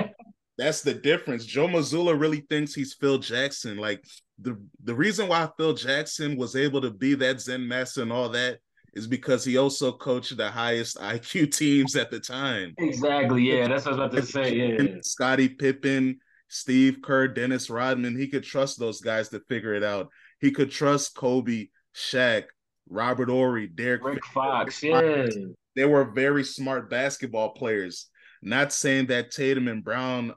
[0.57, 1.45] that's the difference.
[1.45, 3.77] Joe Mazzulla really thinks he's Phil Jackson.
[3.77, 4.03] Like
[4.39, 8.29] the the reason why Phil Jackson was able to be that Zen master and all
[8.29, 8.59] that
[8.93, 12.73] is because he also coached the highest IQ teams at the time.
[12.77, 13.43] exactly.
[13.43, 14.55] Yeah, that's what I was about to say.
[14.55, 14.95] Yeah.
[15.01, 18.17] Scottie Pippen, Steve Kerr, Dennis Rodman.
[18.17, 20.09] He could trust those guys to figure it out.
[20.39, 22.45] He could trust Kobe, Shaq,
[22.89, 24.03] Robert Horry, Derek.
[24.03, 24.33] Rick Fisher.
[24.33, 24.83] Fox.
[24.83, 25.27] Yeah.
[25.75, 28.07] They were very smart basketball players.
[28.41, 30.33] Not saying that Tatum and Brown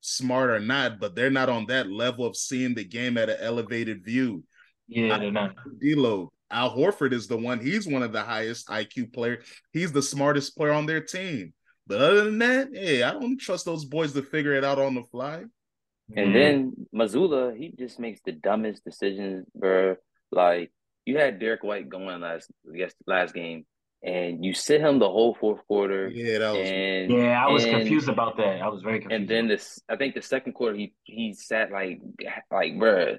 [0.00, 3.36] smart or not, but they're not on that level of seeing the game at an
[3.40, 4.44] elevated view.
[4.88, 5.54] Yeah, they're not.
[5.80, 7.60] D'Lo, Al Horford is the one.
[7.60, 9.44] He's one of the highest IQ players.
[9.72, 11.52] He's the smartest player on their team.
[11.86, 14.94] But other than that, hey, I don't trust those boys to figure it out on
[14.94, 15.44] the fly.
[16.16, 16.40] And Yeah.
[16.40, 19.96] then Mazzulla, he just makes the dumbest decisions, bro.
[20.32, 20.72] Like
[21.04, 23.66] you had Derrick White going last yes last game,
[24.02, 27.64] and you sit him the whole fourth quarter, Yeah, that was and Yeah, I was
[27.64, 28.62] and- confused about that.
[28.62, 29.20] I was very confused.
[29.20, 32.00] And then this, I think the second quarter, he he sat like
[32.50, 33.18] like bruh,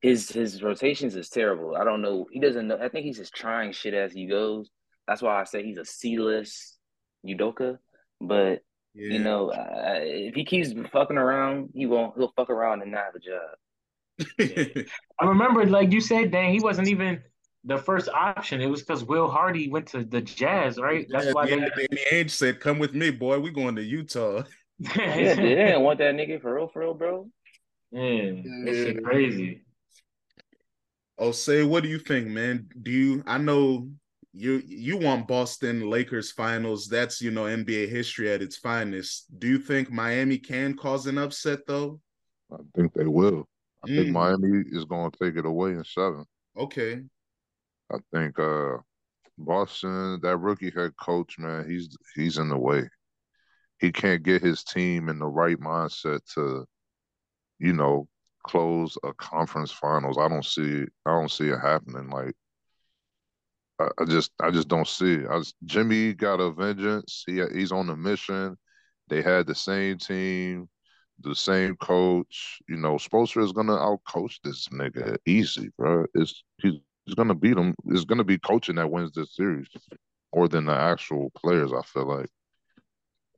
[0.00, 1.76] his his rotations is terrible.
[1.76, 2.26] I don't know.
[2.32, 2.78] He doesn't know.
[2.80, 4.70] I think he's just trying shit as he goes.
[5.08, 6.78] That's why I say he's a C-list
[7.26, 7.78] Udoka.
[8.20, 8.60] But
[8.94, 9.14] yeah.
[9.14, 12.16] you know, uh, if he keeps fucking around, he won't.
[12.16, 14.86] He'll fuck around and not have a job.
[15.20, 17.22] I remember, like you said, Dan, he wasn't even
[17.64, 18.60] the first option.
[18.60, 21.06] It was because Will Hardy went to the Jazz, right?
[21.10, 21.86] That's yeah, why yeah, they.
[21.86, 23.38] Danny Ainge said, "Come with me, boy.
[23.38, 24.44] We going to Utah."
[24.78, 27.28] yeah, they didn't want that nigga for real, for real, bro.
[27.92, 28.32] Yeah,
[28.64, 29.62] that shit crazy.
[31.18, 32.68] Oh, say, what do you think, man?
[32.80, 33.22] Do you?
[33.26, 33.90] I know
[34.32, 34.62] you.
[34.66, 36.88] You want Boston Lakers finals.
[36.88, 39.26] That's you know NBA history at its finest.
[39.38, 42.00] Do you think Miami can cause an upset though?
[42.50, 43.46] I think they will.
[43.84, 44.12] I think Mm.
[44.12, 46.24] Miami is going to take it away in seven.
[46.56, 47.02] Okay.
[47.92, 48.78] I think uh
[49.38, 52.88] Boston, that rookie head coach, man, he's he's in the way.
[53.80, 56.66] He can't get his team in the right mindset to,
[57.58, 58.08] you know,
[58.44, 60.18] close a conference finals.
[60.18, 62.10] I don't see I don't see it happening.
[62.10, 62.34] Like
[63.80, 65.28] I, I just I just don't see it.
[65.30, 67.24] Just, Jimmy got a vengeance.
[67.26, 68.56] He he's on a mission.
[69.08, 70.68] They had the same team,
[71.20, 72.60] the same coach.
[72.68, 76.06] You know, Spoelstra is gonna outcoach this nigga easy, bro.
[76.14, 76.74] It's he's,
[77.06, 79.68] he's gonna beat them It's gonna be coaching that wins this series
[80.34, 81.72] more than the actual players.
[81.72, 82.28] I feel like.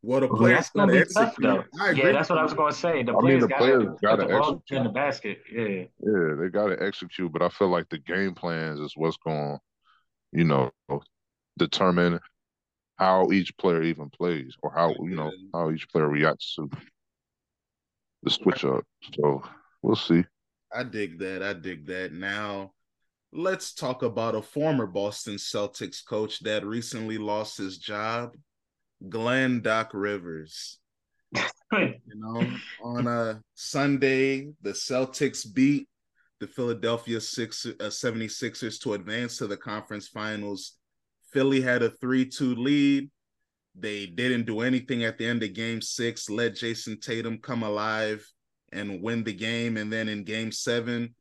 [0.05, 1.65] Well, the Well, players that's gonna gotta be tough, execute.
[1.73, 1.93] though.
[1.93, 3.03] Yeah, that's what I was going to say.
[3.05, 4.79] The I mean, players the gotta players put gotta the execute.
[4.79, 5.43] in the basket.
[5.51, 5.85] Yeah.
[6.01, 9.59] Yeah, they got to execute, but I feel like the game plans is what's going,
[10.33, 10.73] you know,
[11.57, 12.19] determine
[12.97, 16.69] how each player even plays or how you know how each player reacts to
[18.25, 18.85] the switch up.
[19.15, 19.43] So
[19.83, 20.25] we'll see.
[20.73, 21.43] I dig that.
[21.43, 22.13] I dig that.
[22.13, 22.73] Now,
[23.33, 28.37] let's talk about a former Boston Celtics coach that recently lost his job,
[29.09, 30.79] Glenn Doc Rivers.
[31.75, 32.47] You know,
[32.83, 35.89] on a Sunday, the Celtics beat
[36.39, 40.75] the Philadelphia Six, uh, 76ers to advance to the conference finals.
[41.33, 43.11] Philly had a 3 2 lead.
[43.75, 48.31] They didn't do anything at the end of game six, let Jayson Tatum come alive
[48.71, 49.79] and win the game.
[49.79, 51.15] And then in game seven,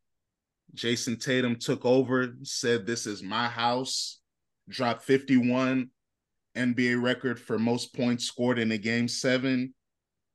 [0.73, 4.19] Jayson Tatum took over, said, This is my house,
[4.69, 5.89] dropped 51,
[6.55, 9.73] NBA record for most points scored in a game seven.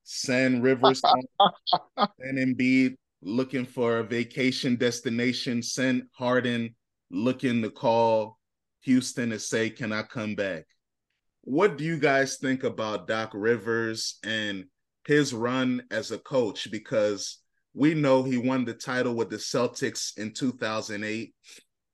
[0.04, 1.02] San Rivers
[1.96, 5.62] and Embiid looking for a vacation destination.
[5.62, 6.74] Sent Harden
[7.10, 8.38] looking to call
[8.82, 10.64] Houston to say, Can I come back?
[11.42, 14.64] What do you guys think about Doc Rivers and
[15.06, 16.70] his run as a coach?
[16.70, 17.38] Because
[17.76, 21.34] we know he won the title with the Celtics in 2008.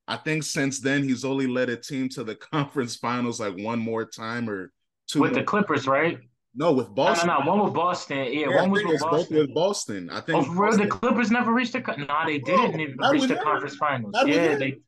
[0.09, 3.79] I think since then he's only led a team to the conference finals like one
[3.79, 4.73] more time or
[5.09, 5.21] two.
[5.21, 6.19] With the Clippers, right?
[6.55, 7.29] no, with Boston.
[7.29, 7.51] no, no.
[7.51, 8.19] One with Boston.
[8.19, 9.37] Yeah, Yeah, one I was think with it's both Boston.
[9.39, 10.11] with Boston.
[10.11, 10.55] I think Oh?
[10.55, 11.81] Boston- The Clippers never reached the.
[12.09, 12.77] Nah, they didn't
[13.11, 14.15] reach the conference finals.
[14.27, 14.79] Yeah, they.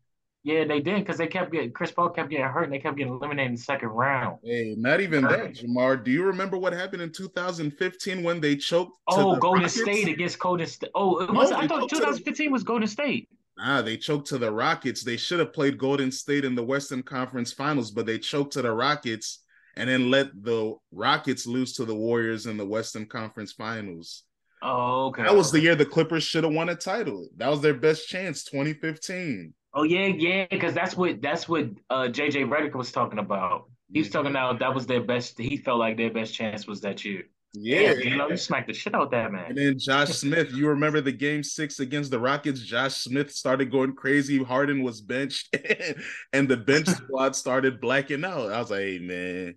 [0.45, 2.99] Yeah, they did because they kept getting Chris Paul kept getting hurt and they kept
[2.99, 4.39] getting eliminated in the second round.
[4.45, 6.05] Hey, not even that, Jamar.
[6.05, 8.93] Do you remember what happened in 2015 when they choked?
[9.09, 9.81] to Oh, Golden Rockets?
[9.81, 10.91] State against Golden State.
[10.95, 11.49] Oh, it No, was.
[11.49, 13.29] they I thought choked to the- 2015 was Golden State.
[13.57, 15.03] Nah, they choked to the Rockets.
[15.03, 18.63] They should have played Golden State in the Western Conference Finals, but they choked to
[18.63, 19.45] the Rockets
[19.77, 24.25] and then let the Rockets lose to the Warriors in the Western Conference Finals.
[24.61, 25.23] Oh, okay.
[25.23, 27.29] That was the year the Clippers should have won a title.
[27.37, 29.55] That was their best chance, 2015.
[29.75, 33.69] Oh yeah, yeah, because that's what that's what uh JJ Redick was talking about.
[33.93, 35.39] He was talking about that was their best.
[35.39, 37.25] He felt like their best chance was that year.
[37.57, 37.93] Yeah.
[37.93, 39.51] you know, you smacked the shit out that man.
[39.51, 42.61] And then Josh Smith, you remember the game six against the Rockets?
[42.61, 44.43] Josh Smith started going crazy.
[44.43, 45.57] Harden was benched,
[46.33, 48.51] and the bench squad started blacking out.
[48.53, 49.55] I was like, hey, man.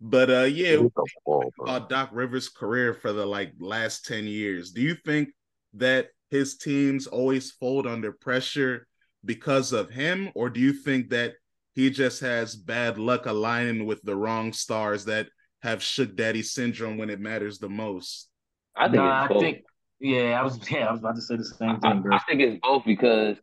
[0.00, 0.82] But uh, yeah,
[1.24, 4.72] ball, about Doc Rivers' career for the like last 10 years.
[4.72, 5.30] Do you think
[5.74, 8.86] that his teams always fold under pressure
[9.24, 11.34] because of him, or do you think that
[11.74, 15.28] he just has bad luck aligning with the wrong stars that
[15.62, 18.28] have shook daddy syndrome when it matters the most?
[18.76, 19.64] I think Nah, I think
[20.00, 22.14] yeah, I was yeah, I was about to say the same thing, bro.
[22.14, 23.36] I think it's both because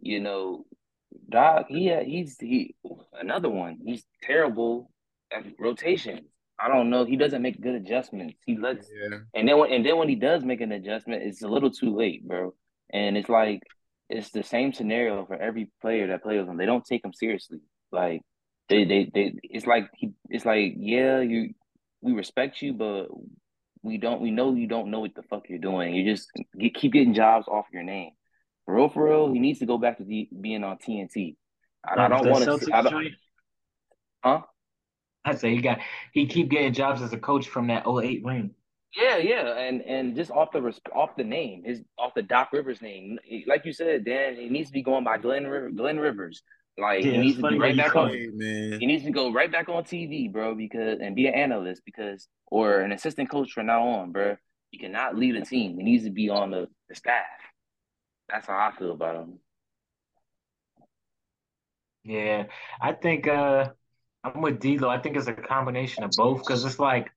[0.00, 0.64] you know,
[1.28, 2.74] Doc, he uh, he's he
[3.18, 3.78] another one.
[3.84, 4.90] He's terrible
[5.32, 6.26] at rotation.
[6.58, 7.04] I don't know.
[7.04, 8.36] He doesn't make good adjustments.
[8.46, 9.18] He lets Yeah.
[9.34, 11.94] and then when and then when he does make an adjustment, it's a little too
[11.94, 12.54] late, bro.
[12.92, 13.60] And it's like
[14.08, 16.56] it's the same scenario for every player that plays with him.
[16.56, 17.58] They don't take him seriously.
[17.90, 18.22] Like
[18.68, 19.34] they they they.
[19.42, 20.12] It's like he.
[20.28, 21.54] It's like yeah, you.
[22.00, 23.06] We respect you, but
[23.82, 24.20] we don't.
[24.20, 25.94] We know you don't know what the fuck you're doing.
[25.94, 28.10] You just get, keep getting jobs off your name.
[28.64, 31.36] For real, for real, he needs to go back to the, being on TNT.
[31.84, 32.50] I, I don't want to.
[32.50, 33.14] Celtics I don't, joint,
[34.22, 34.40] huh?
[35.24, 35.78] I say he got
[36.12, 38.55] he keep getting jobs as a coach from that 08 ring.
[38.94, 40.60] Yeah, yeah, and and just off the
[40.94, 44.68] off the name, his off the Doc Rivers name, like you said, Dan, he needs
[44.70, 46.42] to be going by Glenn River, Glenn Rivers.
[46.78, 48.10] Like Yeah, he needs to be right back on.
[48.10, 48.80] man.
[48.80, 52.28] He needs to go right back on TV, bro, because and be an analyst because
[52.46, 54.36] or an assistant coach from now on, bro.
[54.70, 55.76] You cannot lead a team.
[55.78, 57.24] He needs to be on the, the staff.
[58.28, 59.38] That's how I feel about him.
[62.04, 62.44] Yeah,
[62.80, 63.70] I think uh
[64.24, 64.88] I'm with D'Lo.
[64.88, 67.10] I think it's a combination of both because it's like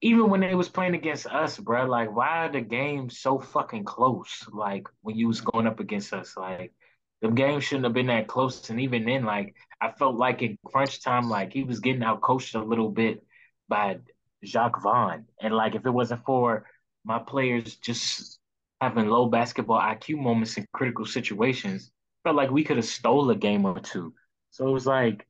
[0.00, 3.84] even when they was playing against us, bro, like why are the games so fucking
[3.84, 4.46] close?
[4.52, 6.72] Like when you was going up against us, like
[7.20, 8.70] the game shouldn't have been that close.
[8.70, 12.20] And even then, like I felt like in crunch time, like he was getting out
[12.20, 13.24] coached a little bit
[13.68, 13.98] by
[14.44, 15.24] Jacque Vaughn.
[15.40, 16.66] And like if it wasn't for
[17.04, 18.38] my players just
[18.80, 21.90] having low basketball IQ moments in critical situations,
[22.22, 24.14] felt like we could have stole a game or two.
[24.50, 25.26] So it was like,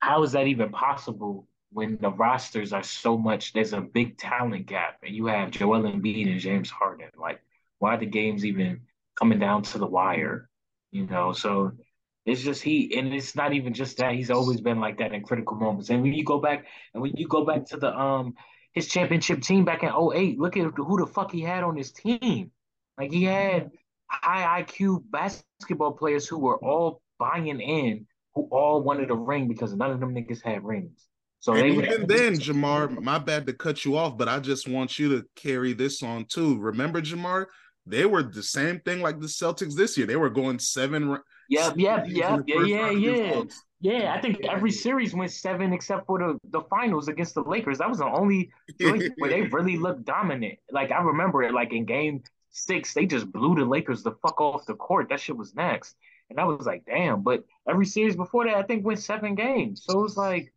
[0.00, 3.52] how is that even possible when the rosters are so much?
[3.52, 7.10] There's a big talent gap, and you have Joel Embiid and James Harden.
[7.16, 7.40] Like,
[7.78, 8.82] why are the games even
[9.18, 10.48] coming down to the wire?
[10.90, 11.72] You know, so
[12.26, 14.14] it's just he, and it's not even just that.
[14.14, 15.90] He's always been like that in critical moments.
[15.90, 18.34] And when you go back, and when you go back to the um
[18.72, 21.92] his championship team back in 08, look at who the fuck he had on his
[21.92, 22.52] team.
[22.98, 23.70] Like he had
[24.06, 29.74] high IQ basketball players who were all buying in, who all wanted a ring because
[29.74, 31.09] none of them niggas had rings.
[31.40, 34.68] So and they even then, Jamar, my bad to cut you off, but I just
[34.68, 36.58] want you to carry this on too.
[36.58, 37.46] Remember, Jamar,
[37.86, 40.06] they were the same thing like the Celtics this year.
[40.06, 41.18] They were going seven.
[41.48, 43.42] Yep, yep, yep, yeah, yeah, yeah.
[43.82, 47.78] Yeah, I think every series went seven except for the, the finals against the Lakers.
[47.78, 50.58] That was the only where they really looked dominant.
[50.70, 54.38] Like I remember it, like in game six, they just blew the Lakers the fuck
[54.40, 55.08] off the court.
[55.08, 55.96] That shit was next.
[56.28, 57.22] And I was like, damn.
[57.22, 59.82] But every series before that, I think went seven games.
[59.84, 60.52] So it was like,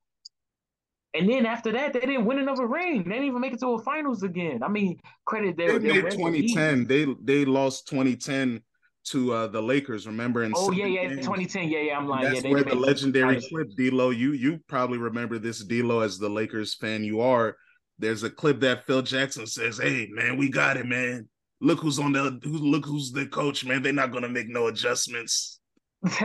[1.13, 3.03] and then after that, they didn't win another ring.
[3.03, 4.63] They didn't even make it to a finals again.
[4.63, 6.87] I mean, credit they, they made 2010.
[6.87, 8.61] They they lost 2010
[9.05, 10.07] to uh, the Lakers.
[10.07, 10.43] Remember?
[10.43, 11.21] In oh yeah, yeah, games.
[11.21, 11.69] 2010.
[11.69, 11.97] Yeah, yeah.
[11.97, 14.09] I'm like, that's yeah, where the legendary clip, D'Lo.
[14.09, 17.57] You you probably remember this, D'Lo, as the Lakers fan you are.
[17.99, 21.29] There's a clip that Phil Jackson says, "Hey man, we got it, man.
[21.61, 23.83] Look who's on the who, look who's the coach, man.
[23.83, 25.59] They're not gonna make no adjustments."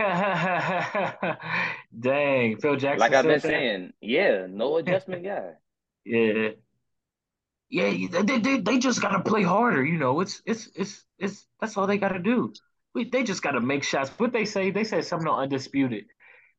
[1.99, 2.99] Dang, Phil Jackson.
[2.99, 5.53] Like I've been saying, yeah, no adjustment guy.
[6.05, 6.49] yeah.
[7.71, 10.21] Yeah, they, they, they just gotta play harder, you know.
[10.21, 12.51] It's it's it's it's that's all they gotta do.
[12.95, 14.09] We, they just gotta make shots.
[14.17, 16.05] What they say, they said something on undisputed.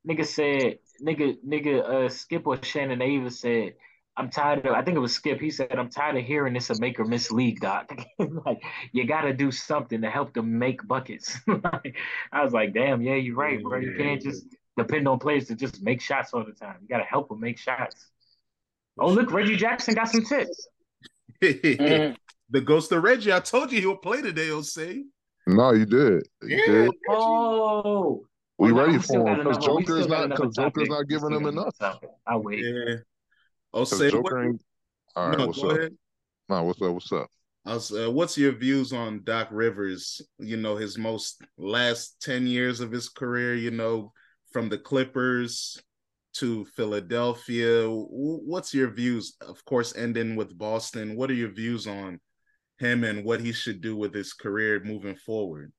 [0.08, 3.74] Nigga said, nigga, nigga, uh, Skip or Shannon Ava said,
[4.16, 4.74] I'm tired of.
[4.74, 5.40] I think it was Skip.
[5.40, 7.90] He said, "I'm tired of hearing this a make or miss league, doc.
[8.18, 11.96] like you got to do something to help them make buckets." like,
[12.32, 13.78] I was like, "Damn, yeah, you're right, bro.
[13.78, 14.44] You can't just
[14.76, 16.76] depend on players to just make shots all the time.
[16.82, 18.10] You got to help them make shots."
[18.98, 20.68] Oh, look, Reggie Jackson got some tips.
[21.42, 22.14] mm-hmm.
[22.52, 23.32] The ghost of Reggie.
[23.32, 25.04] I told you he would play today, He'll say.
[25.46, 26.26] No, you did.
[26.42, 26.66] You yeah.
[26.66, 26.90] Did.
[27.08, 28.24] Oh.
[28.58, 31.76] We well, ready for him because Joker's not because Joker's not giving him enough.
[32.26, 32.64] I'll wait.
[32.64, 32.96] Yeah.
[33.72, 34.44] Oh, say what?
[34.44, 34.62] Ain't...
[35.16, 35.70] All right, no, what's up?
[35.70, 35.96] Ahead.
[36.48, 36.92] No, what's up?
[36.92, 37.30] What's up?
[37.64, 40.20] Was, uh, what's your views on Doc Rivers?
[40.38, 44.12] You know, his most last 10 years of his career, you know,
[44.52, 45.80] from the Clippers
[46.34, 47.86] to Philadelphia.
[47.88, 49.36] What's your views?
[49.40, 51.16] Of course, ending with Boston.
[51.16, 52.20] What are your views on
[52.78, 55.72] him and what he should do with his career moving forward?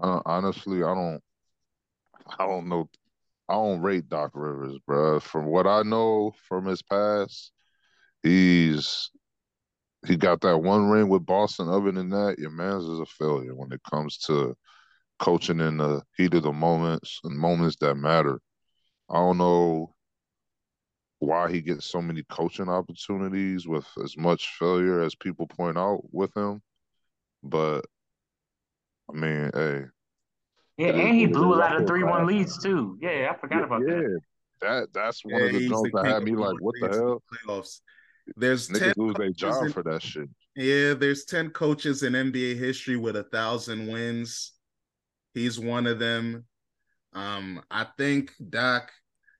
[0.00, 1.20] Uh, honestly, I don't.
[2.38, 2.88] I don't know.
[3.48, 5.20] I don't rate Doc Rivers, bro.
[5.20, 7.52] From what I know from his past,
[8.22, 9.10] he's
[10.06, 11.68] he got that one ring with Boston.
[11.68, 14.56] Other than that, your man's is a failure when it comes to
[15.18, 18.40] coaching in the heat of the moments and moments that matter.
[19.10, 19.94] I don't know
[21.20, 26.02] why he gets so many coaching opportunities with as much failure as people point out
[26.12, 26.62] with him.
[27.42, 27.84] But
[29.10, 29.84] I mean, hey.
[30.78, 32.96] Yeah, and he blew a lot of three one leads too.
[33.00, 33.94] Yeah, I forgot yeah, about yeah.
[33.96, 34.20] that.
[34.60, 37.22] That that's one yeah, of the jumps that had me like, what the hell?
[37.46, 37.80] Playoffs.
[38.36, 40.28] There's Niggas 10 lose their job in, for that shit.
[40.54, 44.52] Yeah, there's 10 coaches in NBA history with a thousand wins.
[45.34, 46.44] He's one of them.
[47.14, 48.92] Um, I think Doc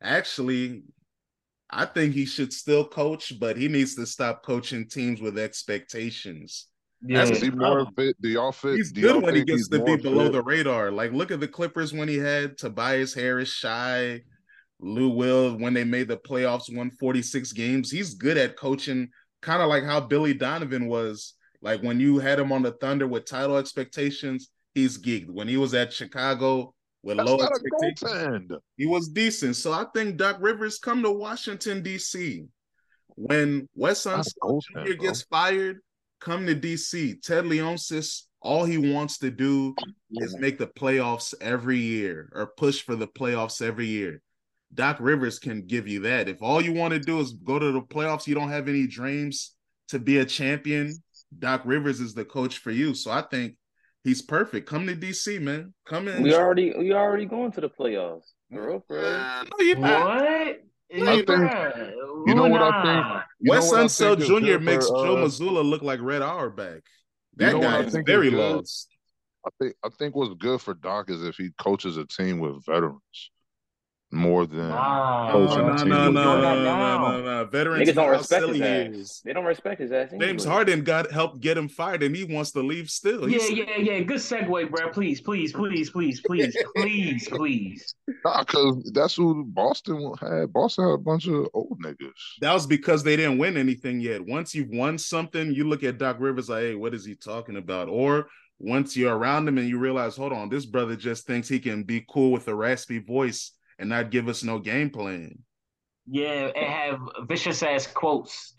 [0.03, 0.85] actually
[1.71, 6.67] I think he should still coach, but he needs to stop coaching teams with expectations.
[7.01, 8.21] Yeah, is he more fit?
[8.21, 8.77] Do y'all fit?
[8.77, 10.33] He's good when he gets to be below fit?
[10.33, 10.91] the radar.
[10.91, 14.23] Like, look at the Clippers when he had Tobias Harris, Shai,
[14.81, 17.91] Lou Will when they made the playoffs, won 46 games.
[17.91, 19.09] He's good at coaching,
[19.43, 21.35] kind of like how Billy Donovan was.
[21.61, 25.31] Like when you had him on the Thunder with title expectations, he's geeked.
[25.31, 29.57] When he was at Chicago with That's low expectations, he was decent.
[29.57, 32.45] So I think Doc Rivers come to Washington D.C.
[33.17, 34.93] When Wes Unseld Jr.
[34.93, 35.79] gets fired,
[36.21, 37.23] come to DC.
[37.23, 39.75] Ted Leonsis, all he wants to do
[40.11, 40.25] yeah.
[40.25, 44.23] is make the playoffs every year or push for the playoffs every year.
[44.75, 46.29] Doc Rivers can give you that.
[46.29, 48.87] If all you want to do is go to the playoffs, you don't have any
[48.87, 49.55] dreams
[49.89, 50.95] to be a champion,
[51.39, 52.95] Doc Rivers is the coach for you.
[52.95, 53.55] So I think
[54.05, 54.69] He's perfect.
[54.69, 55.75] Come to DC, man.
[55.87, 56.23] Come in.
[56.23, 58.33] We already we already going to the playoffs.
[58.51, 59.07] For real, for real.
[59.07, 60.07] Uh, no, you're not.
[60.07, 60.63] What?
[60.93, 61.93] I think- Bruh,
[62.27, 62.83] you know what I nah.
[62.83, 63.25] think?
[63.41, 64.59] You know Wes what Unseld Jr.
[64.63, 66.83] makes for, Joe uh, Mazzulla look like Red Auerbach.
[67.39, 68.89] You That know guy is very lost.
[69.47, 72.65] I think I think what's good for Doc is if he coaches a team with
[72.67, 73.31] veterans
[74.11, 76.55] more than Nah, No, coaching no, a no, team no, with no, doing no, that
[76.55, 77.09] no, now.
[77.11, 77.45] no, no.
[77.47, 78.95] Veterans Niggas don't respect his ass.
[78.95, 79.23] is.
[79.25, 80.11] They don't respect his ass.
[80.19, 80.45] James.
[80.45, 83.29] Harden got helped get him fired, and he wants to leave still.
[83.29, 84.01] Yeah, yeah, yeah.
[84.01, 84.89] Good segue, bro.
[84.91, 87.95] Please, please, please, please, please, please, please.
[88.25, 90.53] Nah, because that's who Boston had.
[90.53, 92.11] Boston had a bunch of old niggas.
[92.41, 94.25] That was because they didn't win anything yet.
[94.25, 97.57] Once you've won something, you look at Doc Rivers like, hey, what is he talking
[97.57, 97.89] about?
[97.89, 98.29] Or
[98.59, 101.85] once you're around him and you realize, hold on, this brother just thinks he can
[101.85, 105.39] be cool with a raspy voice and not give us no game plan.
[106.07, 108.55] Yeah, and have vicious ass quotes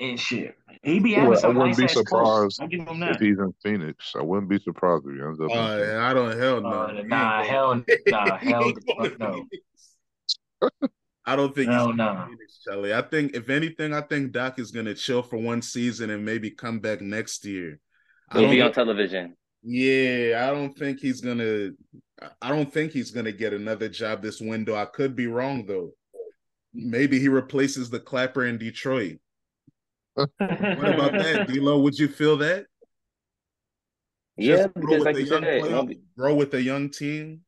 [0.00, 0.56] and shit.
[0.82, 3.38] He be having Well, having I wouldn't nice be surprised I give him If he's
[3.38, 5.50] in Phoenix, I wouldn't be surprised if he ends up.
[5.50, 5.92] Uh, in Phoenix.
[5.92, 6.68] I don't hell no.
[6.68, 10.80] Uh, nah, going- hell, nah, hell, ain't going to no,
[11.24, 12.04] I don't think hell he's no.
[12.04, 12.94] going to Phoenix, Charlie.
[12.94, 16.50] I think if anything, I think Doc is gonna chill for one season and maybe
[16.50, 17.80] come back next year.
[18.30, 19.36] I He'll be on don't, television.
[19.62, 21.70] Yeah, I don't think he's gonna.
[22.42, 24.74] I don't think he's gonna get another job this window.
[24.74, 25.92] I could be wrong though.
[26.74, 29.18] Maybe he replaces the clapper in Detroit.
[30.14, 31.78] What about that, D'Lo?
[31.80, 32.66] Would you feel that?
[34.36, 36.90] Yeah, Just grow because with like you young said, player, be, grow with a young
[36.90, 37.42] team.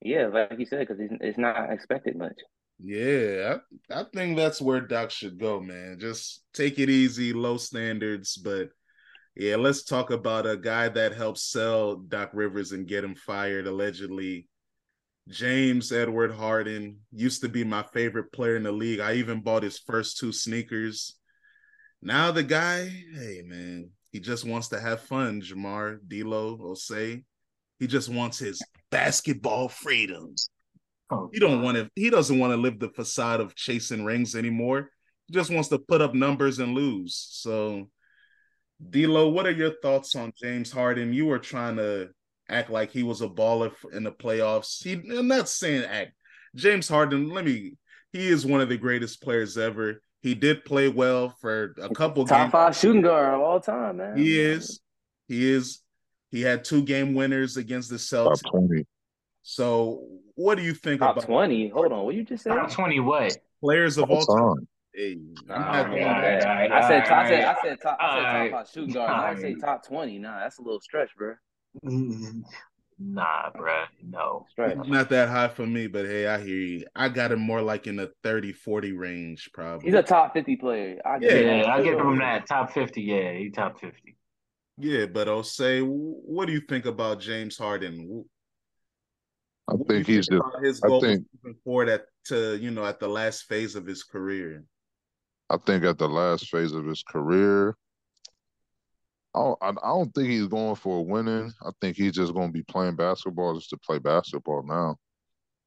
[0.00, 2.38] yeah, like you said, because it's, it's not expected much.
[2.78, 3.58] Yeah,
[3.90, 5.98] I, I think that's where Doc should go, man.
[6.00, 8.36] Just take it easy, low standards.
[8.36, 8.70] But
[9.34, 13.66] yeah, let's talk about a guy that helped sell Doc Rivers and get him fired,
[13.66, 14.48] allegedly.
[15.28, 19.00] James Edward Harden used to be my favorite player in the league.
[19.00, 21.16] I even bought his first two sneakers.
[22.02, 27.24] Now the guy, hey man, he just wants to have fun, Jamar, D'Lo, Osei.
[27.78, 28.60] He just wants his
[28.90, 30.50] basketball freedoms.
[31.10, 31.88] Oh, He don't want to.
[31.94, 34.90] He doesn't want to live the facade of chasing rings anymore.
[35.26, 37.14] He just wants to put up numbers and lose.
[37.30, 37.88] So,
[38.90, 41.12] D'Lo, what are your thoughts on James Harden?
[41.12, 42.10] You were trying to
[42.48, 44.82] act like he was a baller in the playoffs.
[44.82, 46.12] He, I'm not saying act.
[46.54, 47.74] James Harden, let me.
[48.12, 50.02] He is one of the greatest players ever.
[50.20, 52.52] He did play well for a couple Top games.
[52.52, 54.16] five shooting guard of all time, man.
[54.16, 54.80] He is.
[55.28, 55.80] He is.
[56.30, 58.50] He had two game winners against the Top Celtics.
[58.50, 58.86] twenty.
[59.42, 61.68] So, what do you think top about twenty.
[61.68, 62.54] Hold on, what you just said?
[62.54, 63.36] Top 20 what?
[63.60, 64.56] players of All all time?
[64.56, 64.68] time.
[64.94, 66.72] Hey, I'm Nah, not I, going alright, there.
[66.72, 67.44] I said, I said.
[67.44, 68.52] I said top, I said top Alright.
[68.52, 69.10] five shooting guard.
[69.10, 70.18] I didn't say top twenty.
[70.18, 71.34] Nah, that's a little stretch, bro.
[71.84, 72.40] Mm-hmm.
[72.98, 73.86] Nah, bruh.
[74.06, 74.46] No.
[74.50, 74.76] Stretch.
[74.86, 76.84] Not that high for me, but hey, I hear you.
[76.94, 79.86] I got him more like in the 30, 40 range, probably.
[79.86, 81.00] He's a top fifty player.
[81.04, 82.46] I Yeah, give Yeah, I give him that.
[82.46, 83.00] Top 50.
[83.00, 84.16] Yeah, he top 50.
[84.78, 88.24] yeah, but I'll say, what do you think about James Harden?
[89.68, 90.32] I What do think he's just.
[90.32, 93.74] about his I goals think- moving forward at to you know at the last phase
[93.74, 94.62] of his career.
[95.52, 97.76] I think at the last phase of his career,
[99.34, 101.52] I don't, I don't think he's going for a winning.
[101.60, 104.96] I think he's just going to be playing basketball just to play basketball now.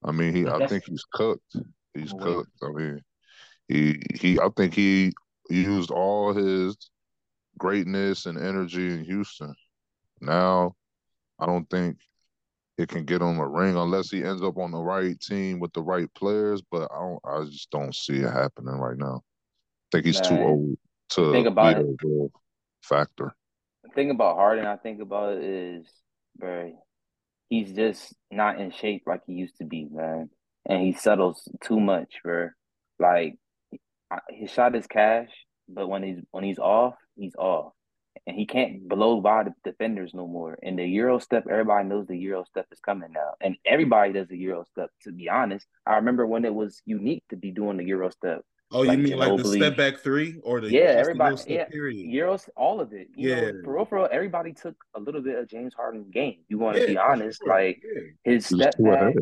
[0.04, 0.48] I mean, he.
[0.48, 1.56] I think he's cooked.
[1.94, 2.50] He's cooked.
[2.64, 3.02] I mean,
[3.68, 4.40] he he.
[4.40, 5.14] I think he
[5.52, 6.76] used all his
[7.60, 9.54] greatness and energy in Houston.
[10.20, 10.74] Now,
[11.40, 11.98] I don't think
[12.80, 15.74] it can get on the ring unless he ends up on the right team with
[15.74, 16.64] the right players.
[16.72, 17.20] But I don't.
[17.24, 19.22] I just don't see it happening right now.
[19.94, 20.78] I think he's too old
[21.12, 21.88] to think about be it.
[21.88, 22.32] a real
[22.82, 23.36] factor.
[23.84, 25.88] The thing about Harden, I think about it is,
[26.38, 26.74] bro,
[27.50, 30.30] he's just not in shape like he used to be, man.
[30.68, 32.50] And he settles too much, bro.
[33.00, 33.38] Like
[34.30, 35.30] his shot is cash,
[35.70, 37.74] but when he's when he's off, he's off,
[38.26, 40.58] and he can't blow by the defenders no more.
[40.64, 44.28] And the Euro step, everybody knows the Euro step is coming now, and everybody does
[44.28, 44.90] the Euro step.
[45.04, 48.42] To be honest, I remember when it was unique to be doing the Euro step.
[48.72, 51.30] Oh, you Like mean like the step back three or the Yeah, just the everybody-
[51.32, 52.08] no step yeah, period?
[52.08, 53.10] Euros, all of it.
[53.16, 53.52] You Yeah.
[53.52, 56.40] know, for real, for real, everybody took a little bit of James Harden's game.
[56.50, 57.54] You want to Yeah, be honest, sure.
[57.54, 58.02] like Yeah.
[58.34, 59.16] his step back,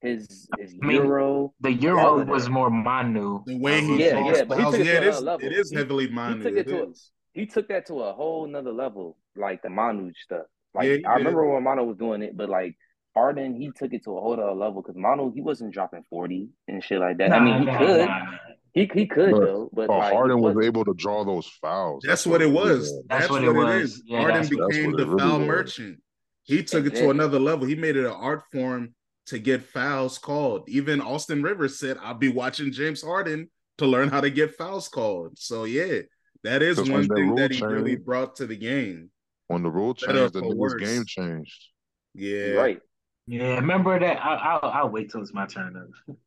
[0.00, 1.54] his his I mean, Euro.
[1.60, 3.42] The Euro of was more Manu.
[3.46, 4.24] The way he Yeah, say.
[4.38, 5.22] yeah, but he took it yeah, to it another is.
[5.22, 5.46] level.
[5.46, 6.42] It is He- heavily He minor.
[6.42, 6.92] took it to a,
[7.32, 10.46] he took that to a whole nother level, like the Manu stuff.
[10.74, 11.24] Like Yeah, I did.
[11.24, 12.76] remember when Manu was doing it, but like
[13.14, 16.48] Harden, he took it to a whole other level because Manu he wasn't dropping forty
[16.66, 17.32] and shit like that.
[17.32, 18.36] I mean, he nah, could, nah.
[18.74, 22.04] He he could But- though, but But like Harden was able to draw those fouls.
[22.06, 22.90] That's what it was.
[23.08, 23.82] That's That's, what what, it it was.
[23.92, 24.02] is.
[24.04, 25.46] Yeah, Harden that's what- That's became the really foul was.
[25.48, 25.98] merchant.
[26.42, 27.66] He took it to another level.
[27.66, 28.94] He made it an art form
[29.26, 30.68] to get fouls called.
[30.68, 33.48] Even Austin Rivers said, "I'll be watching James Harden
[33.78, 36.00] to learn how to get fouls called." So yeah,
[36.42, 39.10] that is one thing that he really brought to the game.
[39.46, 40.74] When the rule Better changed, the niggas worse.
[40.82, 41.68] game changed.
[42.14, 42.50] Yeah.
[42.52, 42.80] Right.
[43.26, 44.22] Yeah, remember that?
[44.22, 45.90] I, I'll I'll wait till it's my turn.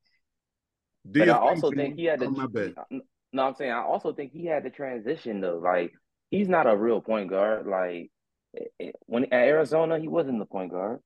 [1.11, 2.27] Do But I also think he had to.
[2.27, 2.73] Oh, my bad.
[2.77, 2.97] Uh,
[3.33, 5.57] no, I'm saying I also think he had to transition though.
[5.57, 5.93] Like
[6.31, 7.67] he's not a real point guard.
[7.67, 8.11] Like
[8.53, 10.99] it- it- when at Arizona, he wasn't the point guard.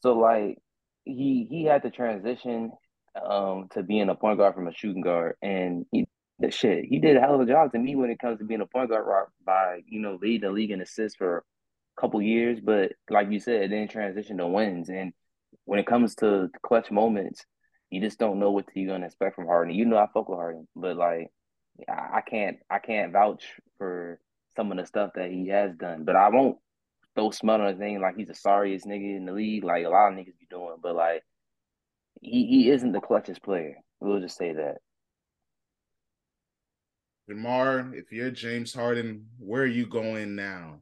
[0.00, 0.58] So like
[1.04, 2.72] he he had to transition
[3.20, 6.06] um to being a point guard from a shooting guard, and he
[6.38, 8.44] the shit he did a hell of a job to me when it comes to
[8.44, 11.38] being a point guard by you know leading the league in assists for
[11.96, 12.58] a couple years.
[12.60, 15.12] But like you said, then transition to wins, and
[15.64, 17.44] when it comes to clutch moments,
[17.92, 19.74] you just don't know what you're gonna expect from Harden.
[19.74, 21.30] You know I fuck with Harden, but like
[21.86, 23.44] I can't I can't vouch
[23.76, 24.18] for
[24.56, 26.04] some of the stuff that he has done.
[26.04, 26.56] But I won't
[27.14, 29.90] throw smut on his name like he's the sorriest nigga in the league, like a
[29.90, 30.76] lot of niggas be doing.
[30.82, 31.22] But like
[32.22, 33.76] he, he isn't the clutchest player.
[34.00, 34.78] We'll just say that.
[37.30, 40.80] Jamar, if you're James Harden, where are you going now?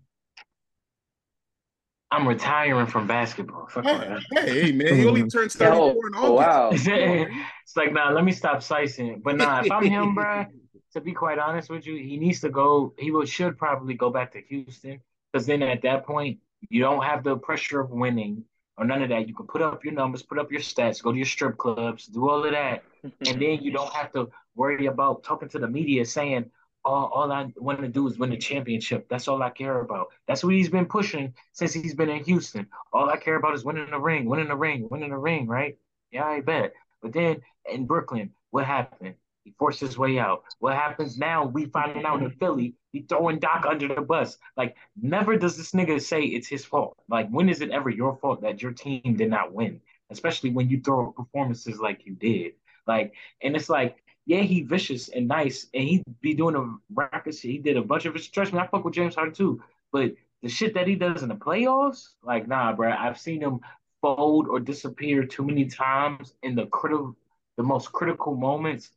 [2.10, 3.66] I'm retiring from basketball.
[3.68, 3.98] Fuck all
[4.34, 5.32] Hey, hey, man, he only mm.
[5.32, 6.86] turns 34 in Oh, August.
[6.88, 6.96] wow.
[7.62, 9.20] it's like, nah, let me stop slicing.
[9.24, 10.48] But nah, if I'm him, bruh,
[10.94, 12.94] to be quite honest with you, he needs to go.
[12.98, 15.00] He will, should probably go back to Houston
[15.32, 16.38] because then at that point,
[16.68, 18.44] you don't have the pressure of winning
[18.76, 19.28] or none of that.
[19.28, 22.06] You can put up your numbers, put up your stats, go to your strip clubs,
[22.06, 22.82] do all of that.
[23.02, 26.50] And then you don't have to worry about talking to the media saying,
[26.90, 29.08] all, all I want to do is win the championship.
[29.08, 30.08] That's all I care about.
[30.26, 32.66] That's what he's been pushing since he's been in Houston.
[32.92, 35.78] All I care about is winning the ring, winning the ring, winning the ring, right?
[36.10, 36.72] Yeah, I bet.
[37.00, 39.14] But then in Brooklyn, what happened?
[39.44, 40.42] He forced his way out.
[40.58, 41.46] What happens now?
[41.46, 44.36] We finding out in Philly, he throwing Doc under the bus.
[44.56, 46.98] Like, never does this nigga say it's his fault.
[47.08, 49.80] Like, when is it ever your fault that your team did not win?
[50.10, 52.54] Especially when you throw performances like you did.
[52.86, 57.34] Like, and it's like, yeah, he vicious and nice, and he be doing a rapid
[57.34, 57.50] shit.
[57.50, 59.62] He did a bunch of trust me, I fuck with James Harden too.
[59.92, 60.12] But
[60.42, 62.90] the shit that he does in the playoffs, like, nah, bro.
[62.92, 63.60] I've seen him
[64.00, 67.16] fold or disappear too many times in the critical,
[67.56, 68.90] the most critical moments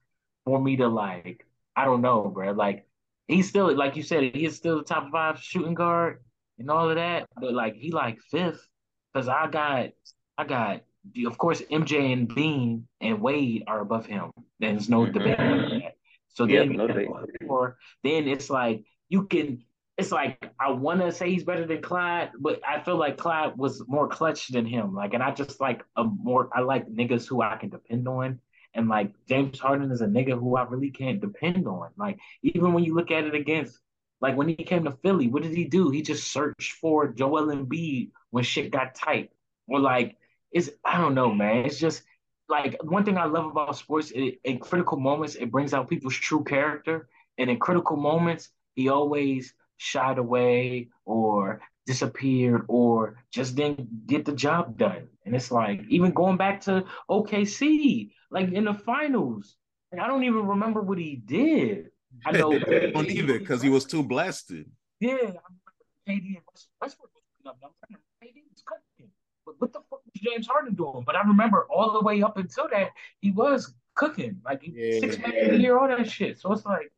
[0.46, 1.46] for me to like.
[1.76, 2.52] I don't know, bro.
[2.52, 2.86] Like,
[3.28, 6.22] he's still, like you said, he is still the top five shooting guard
[6.60, 7.28] and all of that.
[7.36, 8.68] But like, he like fifth
[9.12, 9.90] because I got,
[10.38, 10.84] I got
[11.26, 14.32] of course, MJ and Bean and Wade are above him.
[14.60, 15.14] There's no Mhm.
[15.14, 15.96] debate about that.
[16.30, 17.10] So Yep, then, no debate.
[17.48, 19.64] or then it's like you can.
[19.96, 23.56] It's like I want to say he's better than Clyde, but I feel like Clyde
[23.58, 24.96] was more clutch than him.
[24.96, 26.50] Like, and I just like a more.
[26.52, 28.40] I like niggas who I can depend on,
[28.74, 31.92] and like James Harden is a nigga who I really can't depend on.
[31.96, 33.78] Like, even when you look at it against,
[34.20, 35.92] like when he came to Philly, what did he do?
[35.92, 39.30] He just searched for Joel Embiid when shit got tight,
[39.68, 40.18] or like
[40.54, 41.66] it's I don't know, man.
[41.66, 42.04] It's just
[42.50, 44.12] like one thing I love about sports.
[44.12, 48.90] It, in critical moments, it brings out people's true character, and in critical moments, he
[48.90, 55.08] always shied away or disappeared or just didn't get the job done.
[55.26, 59.56] And it's like even going back to OKC, like in the finals,
[59.92, 61.90] like, I don't even remember what he did.
[62.26, 62.58] I know.
[62.94, 64.70] Don't either because he was too blasted.
[65.00, 65.74] Yeah, I remember
[66.08, 67.58] KD and West- Westbrook was up.
[67.64, 69.12] I'm trying to KD was cooking.
[69.46, 69.82] But what the
[70.24, 71.04] James Harden doing?
[71.06, 72.90] But I remember all the way up until that,
[73.22, 74.42] he was cooking.
[74.46, 75.00] Like Yeah.
[75.00, 76.40] six man of the year, all that shit.
[76.40, 76.92] So it's like,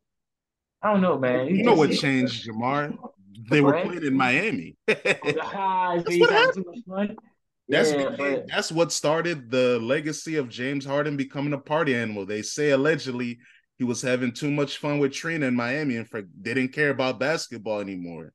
[0.82, 1.46] I don't know, man.
[1.48, 2.96] You know what changed, Jamar?
[3.50, 4.76] They were playing in Miami.
[4.88, 7.16] Ah, That's what having too much fun.
[7.68, 12.24] That's Yeah, became- that's what started the legacy of James Harden becoming a party animal.
[12.24, 13.38] They say allegedly
[13.78, 17.20] he was having too much fun with Trina in Miami and for, didn't care about
[17.20, 18.32] basketball anymore.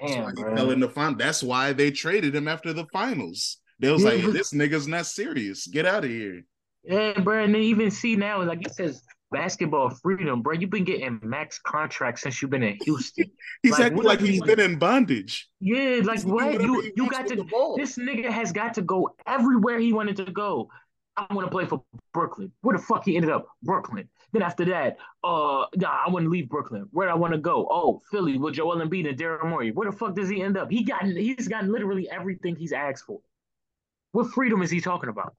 [0.00, 2.86] That's why Damn, he fell in the fin- That's why they traded him after the
[2.92, 3.58] finals.
[3.82, 5.66] They was Yeah, like, but- "This nigga's not serious.
[5.66, 6.44] Get out of here."
[6.84, 7.42] Yeah, bro.
[7.44, 10.54] And then even see now, like it says, basketball freedom, bro.
[10.54, 13.24] You've been getting max contracts since you've been in Houston.
[13.62, 15.48] He's Like, acting like he's he- been in bondage.
[15.60, 16.60] Yeah, like He's what?
[16.62, 17.36] You you got to
[17.76, 20.68] this nigga has got to go everywhere he wanted to go.
[21.16, 21.82] I want to play for
[22.14, 22.50] Brooklyn.
[22.62, 23.46] Where the fuck he ended up?
[23.62, 24.08] Brooklyn.
[24.32, 26.88] Then after that, uh, nah, I want to leave Brooklyn.
[26.90, 27.68] Where do I want to go?
[27.70, 29.72] Oh, Philly with Joel Embiid and Daryl Morey.
[29.72, 30.70] Where the fuck does he end up?
[30.70, 33.20] He got he's gotten literally everything he's asked for.
[34.12, 35.34] What freedom is he talking about?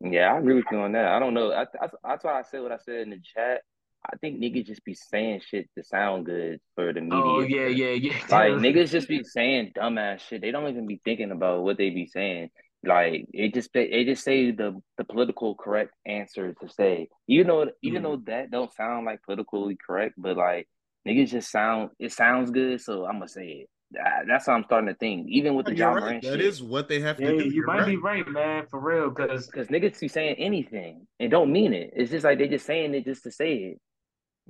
[0.00, 1.06] Yeah, I agree with you on that.
[1.06, 1.52] I don't know.
[1.52, 3.62] I, I, that's why I said what I said in the chat.
[4.04, 7.22] I think niggas just be saying shit to sound good for the media.
[7.22, 8.18] Oh yeah, yeah, yeah.
[8.30, 10.40] Like niggas just be saying dumbass shit.
[10.40, 12.50] They don't even be thinking about what they be saying.
[12.82, 17.08] Like it just they just say the the political correct answer to say.
[17.26, 18.04] You know, even Mhm.
[18.04, 20.66] though that don't sound like politically correct, but like
[21.06, 23.68] niggas just sound it sounds good, so I'm gonna say it.
[23.92, 25.28] That- That's how I'm starting to think.
[25.28, 26.00] Even with the You're Ja right.
[26.02, 26.40] Morant That shit.
[26.42, 27.44] is what they have to Yeah, do.
[27.44, 28.24] you You're might be right.
[28.24, 29.10] right, man, for real.
[29.10, 31.92] Cause Because niggas be saying anything and don't mean it.
[31.96, 33.80] It's just like they're just saying it just to say it.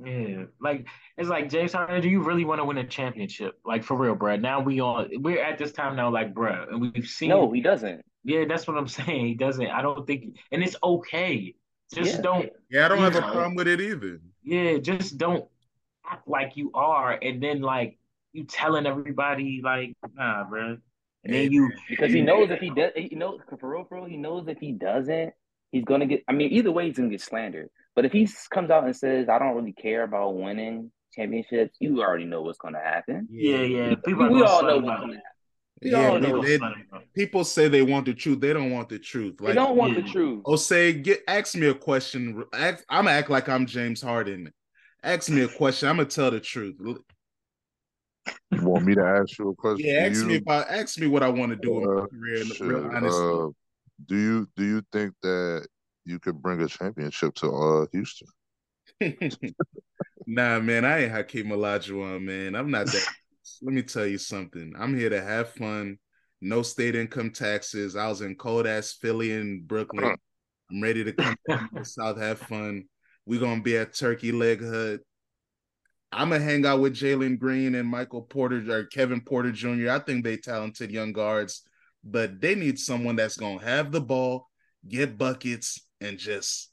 [0.03, 0.87] Yeah, like
[1.19, 2.01] it's like James Harden.
[2.01, 3.55] Do you really want to win a championship?
[3.67, 4.37] Like for real, bro.
[4.37, 7.29] Now we all We're at this time now, like, bro, and we've seen.
[7.31, 8.01] No, he doesn't.
[8.25, 9.27] Yeah, that's what I'm saying.
[9.27, 9.67] He doesn't.
[9.67, 11.55] I don't think, and it's okay.
[11.93, 12.21] Just Yeah.
[12.23, 12.51] don't.
[12.71, 14.21] Yeah, I don't You have a problem with it either.
[14.43, 15.45] Yeah, just don't
[16.09, 17.99] act like you are, and then like
[18.33, 20.77] you telling everybody like, nah, bro.
[21.25, 24.05] And then you Because he knows if he does, he knows for real, for real,
[24.07, 25.33] he knows if he doesn't,
[25.73, 26.23] he's gonna get.
[26.29, 27.69] I mean, either way, he's gonna get slandered.
[27.95, 32.01] But if he comes out and says, "I don't really care about winning championships," you
[32.01, 33.29] already know what's gonna happen.
[33.31, 33.89] Yeah, yeah.
[33.91, 35.23] We, People are we all know him what's gonna happen.
[35.83, 37.03] Yeah, all they- know they- Slut him out.
[37.15, 38.41] people say they want the truth.
[38.41, 39.37] They don't want the truth.
[39.43, 40.03] They don't want Yeah.
[40.03, 40.43] the truth.
[40.47, 42.45] oh, say, get ask me a question.
[42.55, 44.53] Act, I'm gonna act like I'm James Harden.
[45.03, 45.89] Ask me a question.
[45.89, 46.77] I'm gonna tell the truth.
[48.51, 49.89] You want me to ask you a question?
[49.89, 52.03] Yeah, ask me you- if I ask me what I want to do in my
[52.03, 52.45] Uh, career.
[52.45, 53.35] shit, Real honestly.
[53.35, 53.49] uh,
[54.07, 55.67] do you do you think that
[56.05, 58.29] you could bring a championship to uh Houston?
[60.27, 62.55] nah, man, I ain't Hakeem Olajuwon, man.
[62.55, 63.05] I'm not that.
[63.63, 64.73] Let me tell you something.
[64.79, 65.99] I'm here to have fun.
[66.41, 67.95] No state income taxes.
[67.97, 70.17] I was in cold ass Philly and Brooklyn.
[70.71, 72.85] I'm ready to come to the South, have fun.
[73.27, 75.01] We're gonna be at Turkey Leg Hut.
[76.13, 79.91] I'm gonna hang out with Jalen Green and Michael Porter or Kevin Porter Jr.
[79.91, 81.63] I think they talented young guards,
[82.03, 84.49] but they need someone that's gonna have the ball,
[84.89, 86.71] get buckets, and just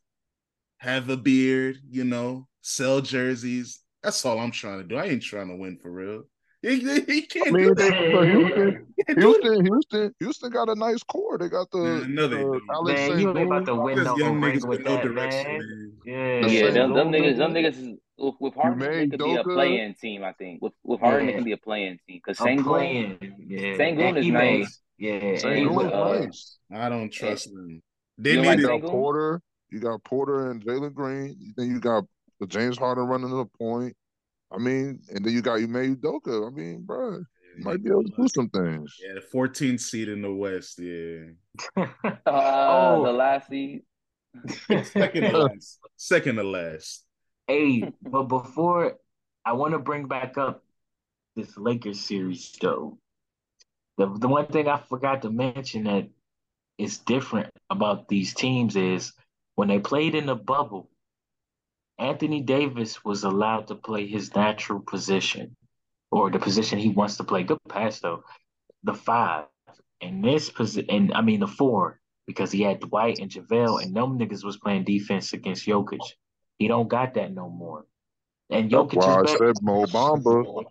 [0.78, 3.82] have a beard, you know, sell jerseys.
[4.02, 4.96] That's all I'm trying to do.
[4.98, 6.24] I ain't trying to win for real.
[6.64, 8.12] He, he can't I mean, do that.
[8.12, 9.44] but Houston, He can't do it.
[9.44, 11.38] Houston, Houston, Houston got a nice core.
[11.38, 12.62] They got the Yeah, no, they uh, don't.
[12.74, 15.04] Alex Man, you ain't about to win Just no young ring with with no that,
[15.04, 15.94] direction, man.
[16.06, 16.42] man.
[16.42, 19.34] Yeah, Yeah, them, them niggas, them niggas is with, with Harden, they Jermaine could be
[19.34, 19.50] a Doka.
[19.54, 20.24] play-in team.
[20.24, 21.34] I think with with Harden, Yeah.
[21.34, 23.18] it can be a play-in team because I'm Sengun, playing.
[23.48, 24.34] Yeah, Sengun and is Ime.
[24.34, 24.80] nice.
[24.98, 26.58] Yeah, and Sengun with, is uh, nice.
[26.74, 27.82] I don't trust them.
[28.18, 31.54] They You don't like need got Porter, you got Porter and Jalen Green.
[31.56, 32.04] Then you got
[32.40, 33.96] the James Harden running to the point.
[34.52, 36.48] I mean, and then you got Ime Udoka.
[36.48, 37.18] I mean, bro,
[37.58, 38.96] you might be able to do some things.
[39.06, 40.80] Yeah, the 14th seed in the West.
[40.80, 41.32] Yeah,
[41.76, 43.04] Uh, Oh.
[43.06, 43.82] the last seed.
[44.86, 45.80] second to last.
[45.98, 47.04] Second to last.
[47.48, 48.98] Hey, but before
[49.46, 50.64] I want to bring back up
[51.38, 52.98] this Lakers series though.
[53.98, 56.10] The the one thing I forgot to mention that
[56.78, 59.14] is different about these teams is
[59.56, 60.90] when they played in the bubble,
[61.98, 65.56] Anthony Davis was allowed to play his natural position
[66.12, 67.44] or the position he wants to play.
[67.44, 68.24] Good pass though.
[68.84, 69.46] The five.
[70.00, 73.96] In this position and I mean the four, because he had Dwight and JaVale and
[73.96, 76.02] them niggas was playing defense against Jokic.
[76.60, 77.86] He don't got that no more.
[78.50, 79.46] And Jokic That's Jokic why I better.
[79.46, 80.66] said Mo Bamba.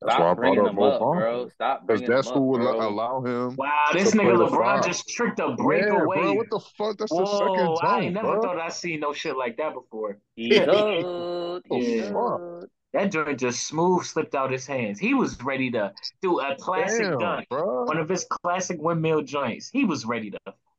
[0.00, 1.00] That's why I brought up them Mo up.
[1.00, 1.50] Bamba.
[1.52, 2.88] Stop Because that's up, who would bro.
[2.88, 3.56] allow him.
[3.56, 6.16] Wow, this to nigga the LeBron just tricked a Yeah, breakaway.
[6.16, 6.34] bro.
[6.34, 6.98] What the fuck?
[6.98, 8.42] That's the second Whoa, I ain't never bro.
[8.42, 10.18] thought I'd seen no shit like that before.
[10.36, 10.68] He could.
[11.70, 12.60] He Yeah.
[12.92, 15.00] That joint just smooth slipped out his hands.
[15.00, 15.92] He was ready to
[16.22, 17.84] do a classic Damn, dunk, bro.
[17.86, 19.68] one of his classic windmill joints.
[19.68, 20.38] He was ready to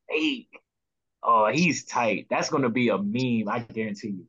[0.09, 0.47] fake.
[1.27, 2.27] Oh, he's tight.
[2.29, 4.27] That's gonna be a meme, I guarantee you.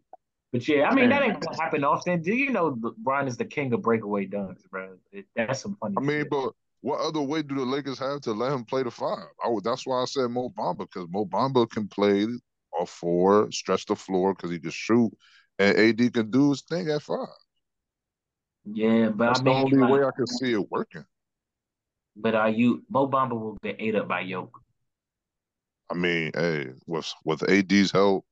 [0.52, 2.22] But yeah, I mean that ain't gonna happen often.
[2.22, 4.96] Do you know LeBron is the king of breakaway dunks, bro?
[5.34, 5.96] That's some funny.
[5.98, 6.30] I mean, shit.
[6.30, 9.26] but what other way do the Lakers have to let him play the five?
[9.44, 12.26] I that's why I said Mo Bamba because Mo Bamba can play
[12.80, 15.10] a four, stretch the floor because he can shoot,
[15.58, 17.28] and AD can do his thing at five.
[18.64, 21.04] yeah, but That's I the only way I can see it working.
[22.16, 24.58] but are you Mo Bamba will get ate up by Yoke?
[25.90, 28.24] I mean, hey, with with AD's help,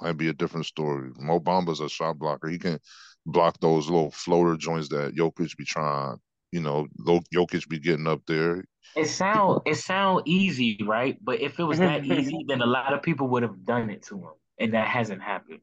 [0.00, 1.10] might be a different story.
[1.18, 2.48] Mo Bamba's a shot blocker.
[2.48, 2.78] He can
[3.26, 6.18] block those little floater joints that Jokic be trying.
[6.52, 8.64] You know, Lo- Jokic be getting up there.
[8.96, 11.18] It sound it sound easy, right?
[11.22, 14.02] But if it was that easy, then a lot of people would have done it
[14.04, 15.60] to him, and that hasn't happened.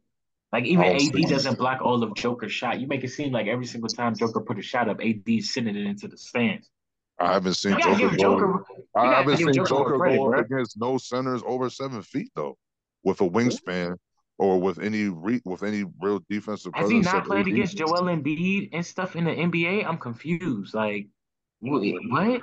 [0.52, 2.82] Like even Oh, AD doesn't block all of Joker's shot.
[2.82, 5.54] You make it seem like every single time Joker put a shot up, AD is
[5.54, 6.70] sending it into the stands.
[7.22, 8.18] I haven't seen Joker go.
[8.18, 8.66] Joker.
[8.96, 10.40] I haven't seen Joker Joker credit, go up bro.
[10.40, 12.58] against no centers over seven feet though,
[13.04, 13.98] with a wingspan
[14.38, 17.54] or with any re- with any real defensive Has he not played AD.
[17.54, 19.86] against Joel Embiid and stuff in the NBA?
[19.86, 20.74] I'm confused.
[20.74, 21.08] Like,
[21.60, 22.42] what?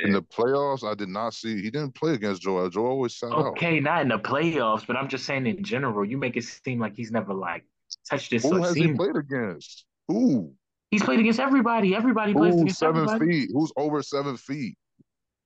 [0.00, 0.84] in the playoffs?
[0.84, 1.62] I did not see.
[1.62, 2.68] He didn't play against Joel.
[2.70, 3.46] Joel always sat out.
[3.48, 6.04] Okay, not in the playoffs, but I'm just saying in general.
[6.04, 7.64] You make it seem like he's never like
[8.08, 8.42] touched this.
[8.42, 9.84] Who has he played against?
[10.08, 10.54] Who?
[10.94, 11.92] He's played against everybody.
[11.96, 13.26] Everybody plays Who's against seven everybody.
[13.26, 13.50] feet?
[13.52, 14.76] Who's over seven feet?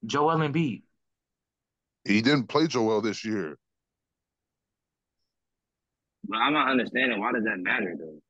[0.05, 0.83] Joel Embiid.
[2.05, 3.57] He didn't play Joel this year.
[6.29, 8.21] But I'm not understanding why does that matter though.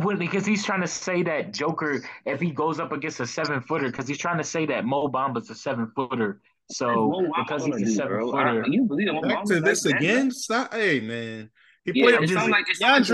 [0.00, 3.60] Well, because he's trying to say that Joker, if he goes up against a seven
[3.60, 6.40] footer, because he's trying to say that Mo Bamba's a seven footer.
[6.70, 9.64] So because he's a seven footer, I- you believe that Mo Back Bamba's to like
[9.64, 9.96] this that?
[9.96, 10.30] again.
[10.30, 10.72] Stop.
[10.72, 11.50] Hey man,
[11.84, 12.66] He Yeah, played it like- it sound like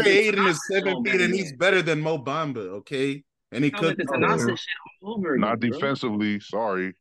[0.05, 3.25] DeAndre Ayton is seven all feet better and he's better than Mo Bamba, okay?
[3.53, 5.71] And he Sound like could the Tanasa shit all over again, Not bro.
[5.71, 6.41] defensively.
[6.41, 6.95] Sorry.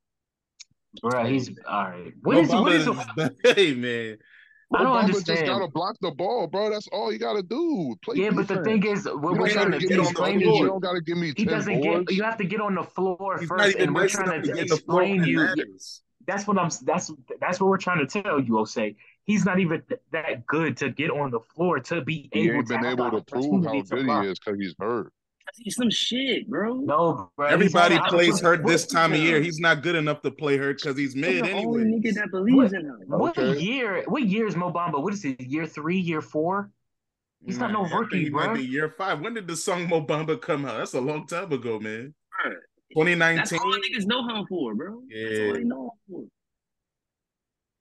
[1.01, 2.13] Bro, he's all right.
[2.21, 4.17] What Mo is what is is hey man.
[4.73, 5.25] I don't Mo Bamba understand.
[5.39, 6.69] just gotta block the ball, bro.
[6.69, 7.95] That's all you gotta do.
[8.03, 10.09] Play Yeah, but the thing is, what don't we're trying gotta to get on the
[10.09, 10.45] explain to.
[10.45, 12.07] You you, don't gotta give me he doesn't boards.
[12.07, 12.15] get.
[12.17, 14.57] You have to get on the floor He's first, and we're trying to to get
[14.63, 15.47] in the floor explain you.
[16.25, 16.69] That's what I'm.
[16.83, 18.95] That's that's what we're trying to tell you, Jose.
[19.27, 22.67] He's not even that good to get on the floor to be He able ain't
[22.67, 25.11] to been have able to prove how good he is because he's hurt.
[25.45, 26.75] That's some shit, bro.
[26.75, 27.47] No, bro.
[27.47, 29.41] Everybody had an plays hurt this time of year.
[29.41, 31.99] He's not good enough to play hurt because he's He's mid the only anyway.
[31.99, 33.03] nigga that believes in him.
[33.07, 33.59] What Okay.
[33.59, 34.03] year?
[34.07, 35.01] What year is Mo Bamba?
[35.01, 35.39] What is it?
[35.41, 35.97] Year three?
[35.97, 36.71] Year four?
[37.45, 38.55] He's not no mm, rookie, He might bro.
[38.55, 39.21] be year five.
[39.21, 40.79] When did the song Mo Bamba come out?
[40.79, 42.13] That's a long time ago, man.
[42.45, 42.53] Bruh,
[43.35, 43.59] That's 2019.
[43.59, 45.01] all niggas know him for, bro.
[45.09, 46.23] That's all they know him for.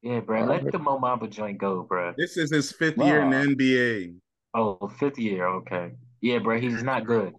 [0.06, 0.42] Yeah, bro.
[0.42, 0.72] All Let right.
[0.72, 2.12] the Mo Bamba joint go, bro.
[2.16, 4.14] This is his fifth year in the NBA.
[4.54, 5.48] Oh, fifth year.
[5.48, 5.90] Okay.
[6.20, 6.60] Yeah, bro.
[6.60, 7.34] He's not good.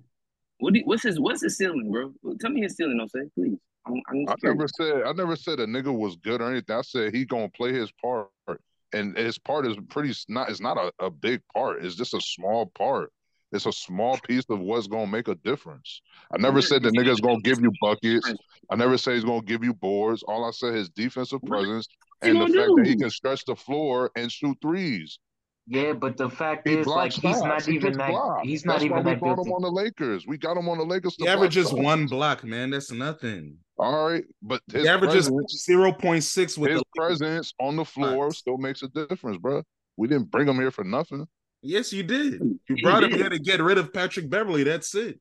[0.60, 2.12] What do, what's his what's his ceiling, bro?
[2.42, 3.58] Tell me his ceiling, Osei, please.
[3.86, 6.76] I'm, I'm I never said I never said a nigga was good or anything.
[6.76, 8.28] I said he gonna play his part,
[8.92, 10.50] and his part is pretty s- not.
[10.50, 11.86] It's not a, a big part.
[11.86, 13.14] It's just a small part.
[13.54, 16.02] It's a small piece of what's gonna make a difference.
[16.34, 18.34] I never said the nigga's gonna give you buckets.
[18.70, 20.22] I never say he's gonna give you boards.
[20.24, 23.46] All I said his defensive presence he and the gonna fact that he can stretch
[23.46, 25.20] the floor and shoot threes.
[25.70, 28.10] Yeah, but the fact He is, like, blocks he's not He even that.
[28.10, 28.46] blocked.
[28.46, 29.48] He's not That's why even we that brought good.
[29.48, 30.26] him on the Lakers.
[30.26, 31.82] We got him on the Lakers to He averages shots.
[31.82, 32.70] one block, man.
[32.70, 33.58] That's nothing.
[33.78, 38.38] All right, but his He averages 0.6 with his the presence on the floor Shots.
[38.40, 39.62] still makes a difference, bro.
[39.98, 41.28] We didn't bring him here for nothing.
[41.62, 42.34] Yes, you did.
[42.40, 44.64] You He brought him here to get rid of Patrick Beverley.
[44.64, 45.20] That's it.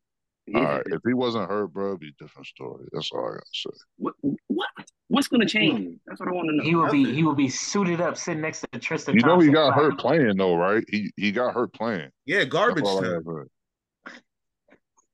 [0.55, 2.87] All right, if he wasn't hurt, bro, it'd be a different story.
[2.93, 3.71] That's all I gotta say.
[3.97, 4.15] What,
[4.47, 4.69] what?
[5.09, 5.87] What's gonna change?
[5.87, 5.95] Hmm.
[6.07, 6.63] That's what I want to know.
[6.65, 7.15] He will be.
[7.15, 9.15] He will be suited up, sitting next to Tristan.
[9.15, 10.85] You know he got hurt playing though, right?
[10.89, 12.11] He he got hurt playing.
[12.25, 13.47] Yeah, garbage all time.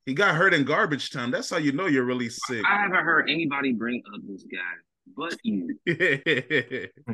[0.07, 1.31] He got hurt in garbage time.
[1.31, 2.65] That's how you know you're really sick.
[2.69, 4.59] I haven't heard anybody bring up this guy
[5.17, 5.79] but you.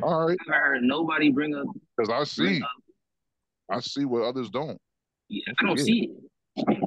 [0.03, 1.67] All right, I haven't heard nobody bring up.
[1.97, 2.69] because I see, up
[3.71, 4.79] I see what others don't.
[5.29, 6.28] yeah, I don't see it.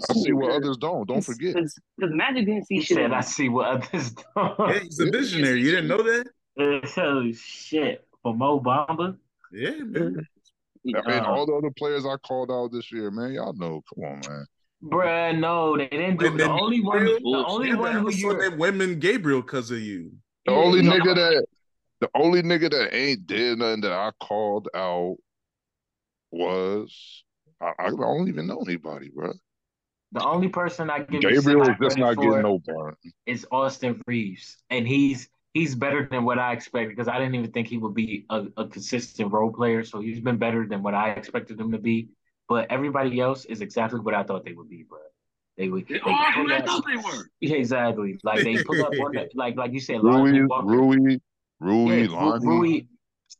[0.09, 1.07] I see what others don't.
[1.07, 1.55] Don't forget.
[1.55, 2.97] Because Magic didn't see He shit.
[2.97, 5.61] said, "I see what others yeah, don't." he's a visionary.
[5.61, 6.27] You didn't know that?
[6.59, 8.05] oh shit!
[8.23, 9.17] For Mo Bamba.
[9.51, 10.25] Yeah, man.
[10.85, 13.83] I mean, Uh, all the other players I called out this year, man, y'all know.
[13.93, 14.45] Come on, man.
[14.83, 16.25] Bruh, no, they didn't do.
[16.29, 18.41] When The only one, the only Yeah, one who you're.
[18.41, 20.11] that women Gabriel because of you.
[20.45, 21.45] The only no, nigga that
[21.99, 25.17] the only nigga that ain't did nothing that I called out
[26.31, 27.23] was
[27.61, 29.33] I, I don't even know anybody, bro.
[30.13, 32.95] The only person I give Gabriel is just not credit getting for no burn.
[33.25, 37.51] is Austin Reaves, and he's he's better than what I expected because I didn't even
[37.51, 39.83] think he would be a, a consistent role player.
[39.83, 42.09] So he's been better than what I expected him to be.
[42.49, 44.99] But everybody else is exactly what I thought they would be, bro.
[45.57, 45.87] They would.
[45.87, 47.29] They they are pull who I thought they were.
[47.39, 48.19] Yeah, exactly.
[48.23, 51.19] Like they put up on the, like like you said, Rui, Rui,
[51.59, 52.47] Rui, Yeah, Lonnie.
[52.47, 52.81] Rui,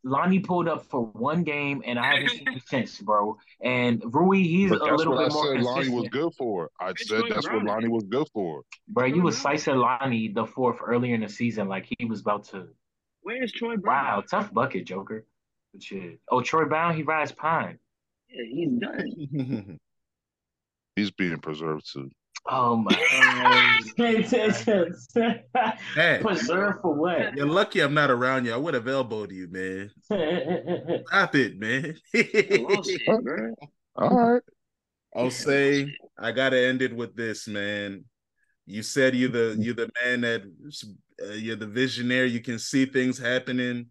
[0.03, 3.37] Lonnie pulled up for one game, and I haven't seen him since, bro.
[3.61, 6.33] And Rui, he's But a that's little what I bit more said Lonnie was good
[6.33, 6.69] for.
[6.79, 7.65] I It's said going that's what around.
[7.65, 8.63] Lonnie was good for.
[8.87, 9.41] Bro, you was mm-hmm.
[9.41, 12.67] slicing Lonnie the fourth earlier in the season, like he was about to.
[13.21, 14.05] Where's Troy Brown?
[14.05, 15.25] Wow, tough bucket, Joker.
[15.73, 16.19] But shit.
[16.29, 17.77] Oh, Troy Brown, he rides pine.
[18.29, 19.79] Yeah, he's done.
[20.97, 22.09] He's being preserved too.
[22.49, 22.91] Oh my.
[25.95, 27.35] Hey, Preserve for what?
[27.35, 28.53] you're lucky I'm not around you.
[28.53, 29.91] I would have elbowed you, man.
[31.07, 31.95] Stop it, man.
[32.13, 33.55] It.
[33.95, 34.41] All right.
[35.15, 38.05] I'll say I gotta end it with this, man.
[38.65, 40.43] You said you're the you're the man that
[41.21, 42.29] uh, you're the visionary.
[42.29, 43.87] You can see things happening.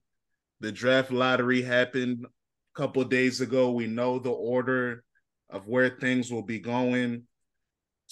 [0.60, 3.72] The draft lottery happened a couple days ago.
[3.72, 5.04] We know the order
[5.50, 7.24] of where things will be going.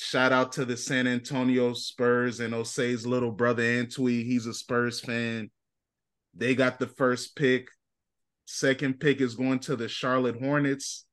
[0.00, 4.24] Shout out to the San Antonio Spurs and Osei's little brother Antwi.
[4.24, 5.50] He's a Spurs fan.
[6.32, 7.66] They got the first pick.
[8.46, 11.04] Second pick is going to the Charlotte Hornets.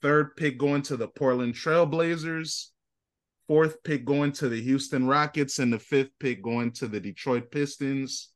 [0.00, 2.68] Third pick going to the Portland Trailblazers.
[3.46, 5.58] Fourth pick going to the Houston Rockets.
[5.58, 8.30] And the fifth pick going to the Detroit Pistons.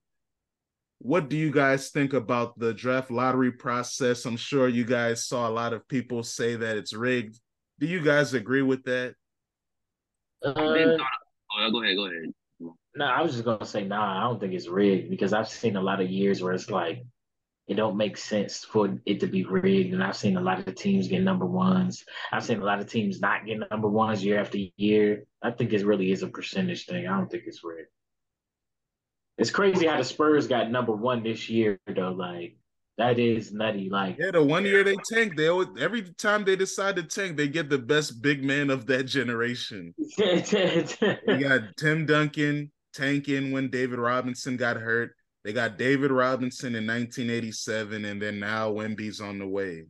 [0.98, 4.26] What do you guys think about the draft lottery process?
[4.26, 7.40] I'm sure you guys saw a lot of people say that it's rigged.
[7.80, 9.14] Do you guys agree with that?
[10.44, 12.32] Uh, oh, go ahead, go ahead.
[12.94, 15.76] No, I was just gonna say, nah, I don't think it's rigged because I've seen
[15.76, 17.04] a lot of years where it's like
[17.68, 20.74] it don't make sense for it to be rigged, and I've seen a lot of
[20.74, 22.04] teams get number ones.
[22.32, 25.24] I've seen a lot of teams not get number ones year after year.
[25.42, 27.06] I think it really is a percentage thing.
[27.06, 27.90] I don't think it's rigged.
[29.36, 32.10] It's crazy how the Spurs got number one this year, though.
[32.10, 32.56] Like
[32.98, 33.88] That is nutty.
[33.88, 37.36] Like Yeah, the one year they tank, they always every time they decide to tank,
[37.36, 39.94] they get the best big man of that generation.
[40.18, 45.14] You got Tim Duncan tanking when David Robinson got hurt.
[45.44, 49.84] They got David Robinson in 1987, and then now Wemby's on the way.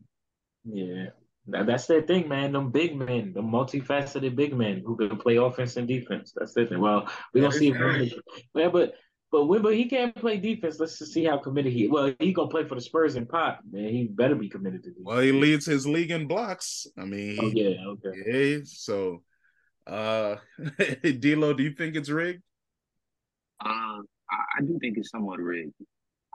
[0.65, 1.07] Yeah,
[1.47, 2.53] that's their thing, man.
[2.53, 6.33] Them big men, the multifaceted big men who can play offense and defense.
[6.37, 6.81] That's their thing.
[6.81, 7.69] Well, we gonna see.
[7.69, 8.15] If
[8.55, 8.95] yeah, but
[9.31, 10.79] but Wemby he can't play defense.
[10.81, 11.89] Let's just see how committed he.
[11.89, 13.61] Well, he gonna play for the Spurs and Pop.
[13.71, 15.07] Man, he better be committed to defense.
[15.07, 16.87] Well, he leads his league in blocks.
[16.99, 18.11] I mean, Oh yeah, okay.
[18.27, 18.59] yeah.
[18.65, 19.23] So,
[19.87, 20.37] uh,
[21.03, 22.43] D'Lo, do you think it's rigged?
[23.65, 25.75] Uh, I, I do think it's somewhat rigged.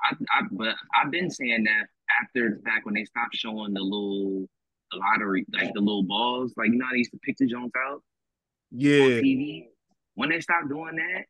[0.03, 1.87] I, I, but I've been saying that
[2.21, 4.47] after the fact when they stopped showing the little
[4.91, 7.47] the lottery, like the little balls, like you know how they used to pick the
[7.47, 8.01] Jones out on
[8.71, 9.67] Yeah, TV.
[10.15, 11.25] When they stopped doing that,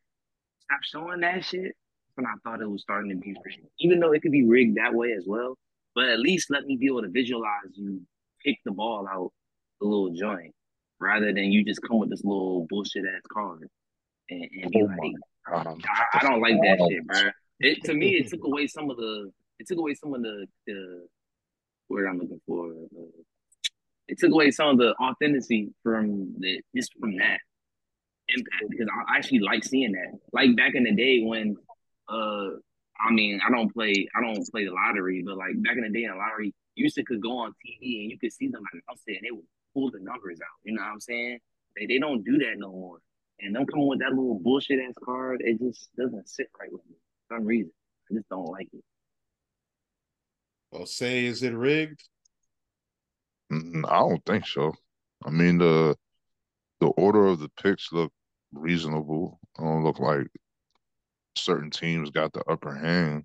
[0.82, 1.72] stopped showing that shit,
[2.14, 3.66] when I thought it was starting to be rigged.
[3.80, 5.56] Even though it could be rigged that way as well,
[5.94, 8.00] but at least let me be able to visualize you
[8.44, 9.32] pick the ball out
[9.80, 10.52] the little joint
[11.00, 13.68] rather than you just come with this little bullshit ass card
[14.30, 15.78] and, and be Oh like, God.
[15.84, 17.30] I, I don't like that shit, bro.
[17.60, 19.30] It to me, it took away some of the.
[19.58, 21.06] It took away some of the the
[21.88, 22.70] word I'm looking for.
[22.70, 23.22] Uh,
[24.08, 27.40] it took away some of the authenticity from the just from that
[28.28, 30.18] impact because I actually like seeing that.
[30.32, 31.56] Like back in the day when,
[32.08, 32.56] uh,
[33.00, 35.90] I mean, I don't play, I don't play the lottery, but like back in the
[35.90, 38.48] day in the lottery, you used to could go on TV and you could see
[38.48, 40.58] them announce it and they would pull the numbers out.
[40.64, 41.38] You know what I'm saying?
[41.76, 42.98] They they don't do that no more.
[43.40, 46.82] And them coming with that little bullshit ass card, it just doesn't sit right with
[46.88, 46.96] me
[47.28, 47.72] for some reason.
[48.10, 48.84] I just don't like it.
[50.70, 52.02] Well, say, is it rigged?
[53.52, 54.72] I don't think so.
[55.24, 55.96] I mean the
[56.80, 58.12] the order of the picks look
[58.52, 59.38] reasonable.
[59.58, 60.26] I don't look like
[61.36, 63.24] certain teams got the upper hand.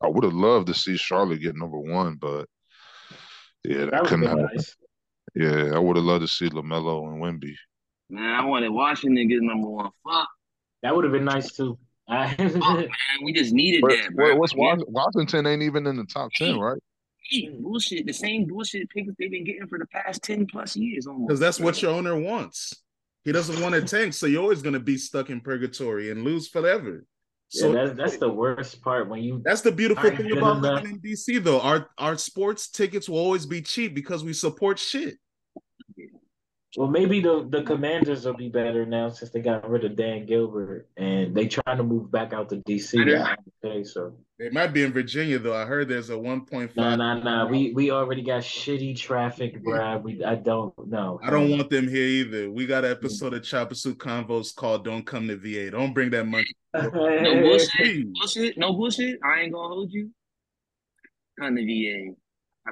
[0.00, 2.46] I would have loved to see Charlotte get number one, but
[3.64, 4.48] yeah, that, That couldn't happen.
[4.54, 4.76] nice.
[5.34, 7.54] Yeah, I would have loved to see Lamelo and Wemby.
[8.10, 9.90] Man, I wanted Washington to get number one.
[10.08, 10.28] Fuck,
[10.82, 11.78] That would have been nice too.
[12.08, 12.88] fuck, man.
[13.24, 14.30] We just needed But that, bro.
[14.30, 14.76] what- what's Yeah.
[14.86, 16.80] Washington ain't even in the top ten, right?
[17.28, 18.06] Hey, bullshit.
[18.06, 21.28] The same bullshit picks they've been getting for the past ten plus years, almost.
[21.28, 22.74] Because that's what your owner wants.
[23.24, 26.24] He doesn't want to tank, so you're always going to be stuck in purgatory and
[26.24, 27.04] lose forever.
[27.48, 30.92] So yeah, that's that's the worst part when you That's the beautiful thing about living
[30.92, 31.60] in DC, though.
[31.60, 35.18] Our our sports tickets will always be cheap because we support shit.
[36.76, 40.26] Well maybe the the commanders will be better now since they got rid of Dan
[40.26, 43.36] Gilbert and they trying to move back out to DC.
[43.64, 45.56] Okay, so They might be in Virginia, though.
[45.56, 46.76] I heard there's a 1.5.
[46.76, 47.46] nah nah nah.
[47.46, 50.02] We we already got shitty traffic, bruh.
[50.02, 51.18] We I don't know.
[51.22, 52.50] I don't want them here either.
[52.50, 52.96] We got an mm.
[52.96, 56.54] episode of Chopper Suit Convos called "Don't Come to VA." Don't bring that monkey.
[56.74, 57.70] No bullshit.
[57.70, 58.06] Please.
[58.12, 58.58] Bullshit.
[58.58, 59.18] No bullshit.
[59.24, 60.10] I ain't gonna hold you.
[61.40, 62.14] Come to VA.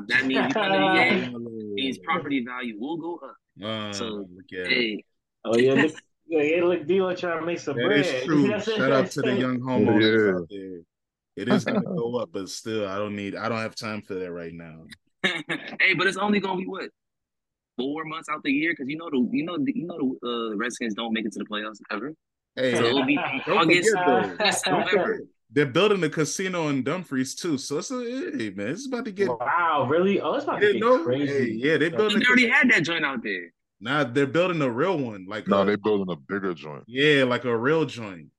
[0.08, 1.38] That means you come to VA
[1.74, 3.36] means property value will go up.
[3.62, 4.04] Uh, So,
[4.34, 4.68] look at it.
[4.70, 5.04] Hey,
[5.44, 5.92] Oh yeah, look,
[6.28, 8.04] yeah, look, D-Lo trying to make some That bread.
[8.04, 8.60] is true.
[8.60, 10.40] Shout out to the young homeowners Yeah.
[10.40, 10.80] out there.
[11.36, 13.36] It is gonna go up, but still, I don't need.
[13.36, 14.86] I don't have time for that right now.
[15.22, 16.90] hey, but it's only gonna be what
[17.76, 20.28] four months out the year because you know the you know the, you know the
[20.52, 22.12] uh, Redskins don't make it to the playoffs ever.
[22.56, 25.20] Hey, So it'll be from August forget to November.
[25.50, 28.00] They're building a casino in Dumfries too, so it's a,
[28.36, 29.28] hey man, it's about to get.
[29.28, 30.20] Wow, really?
[30.20, 31.32] Oh, it's about to Yeah, get no, crazy.
[31.32, 32.18] hey, yeah, they But building.
[32.18, 33.52] they A, already had that joint out there.
[33.80, 36.84] now they're building a real one, like No, a, they building a bigger joint.
[36.86, 38.30] yeah, like a real joint.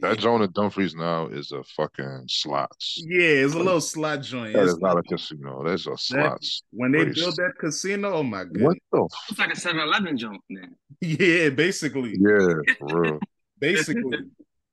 [0.00, 3.08] That joint at Dumfries now is a fucking slots.
[3.08, 4.52] Yeah, it's a little slot joint.
[4.54, 5.64] That It's is not a casino.
[5.64, 6.62] That's a slots.
[6.70, 7.16] when they place.
[7.16, 8.78] build that casino, oh my What goodness.
[8.92, 9.08] the?
[9.30, 10.76] It's like a 7-Eleven joint, man.
[11.00, 13.18] Yeah, basically, Yeah, for real.
[13.58, 14.18] basically.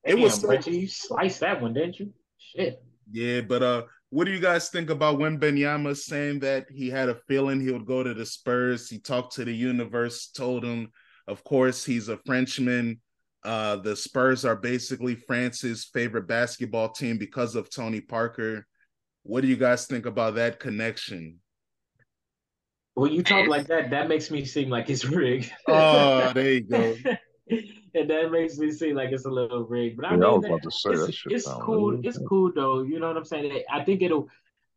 [0.05, 2.13] It Damn, was so- Reggie, you sliced that one, didn't you?
[2.37, 2.81] Shit.
[3.11, 7.19] Yeah, but uh, what do you guys think about Wembanyama saying that he had a
[7.27, 8.89] feeling he would go to the Spurs?
[8.89, 10.91] He talked to the universe, told him,
[11.27, 12.99] of course, he's a Frenchman.
[13.43, 18.65] Uh, the Spurs are basically France's favorite basketball team because of Tony Parker.
[19.23, 21.39] What do you guys think about that connection?
[22.95, 25.51] When you talk like that, that makes me seem like it's rigged.
[25.67, 26.95] Oh, there you go.
[27.95, 29.97] and that makes me seem like it's a little rigged.
[29.97, 31.33] But I Yeah, I mean, was about to say it's, that shit.
[31.33, 31.91] it's cool.
[31.91, 32.83] really It's cool though.
[32.83, 33.63] You know what I'm saying?
[33.71, 34.29] I think it'll.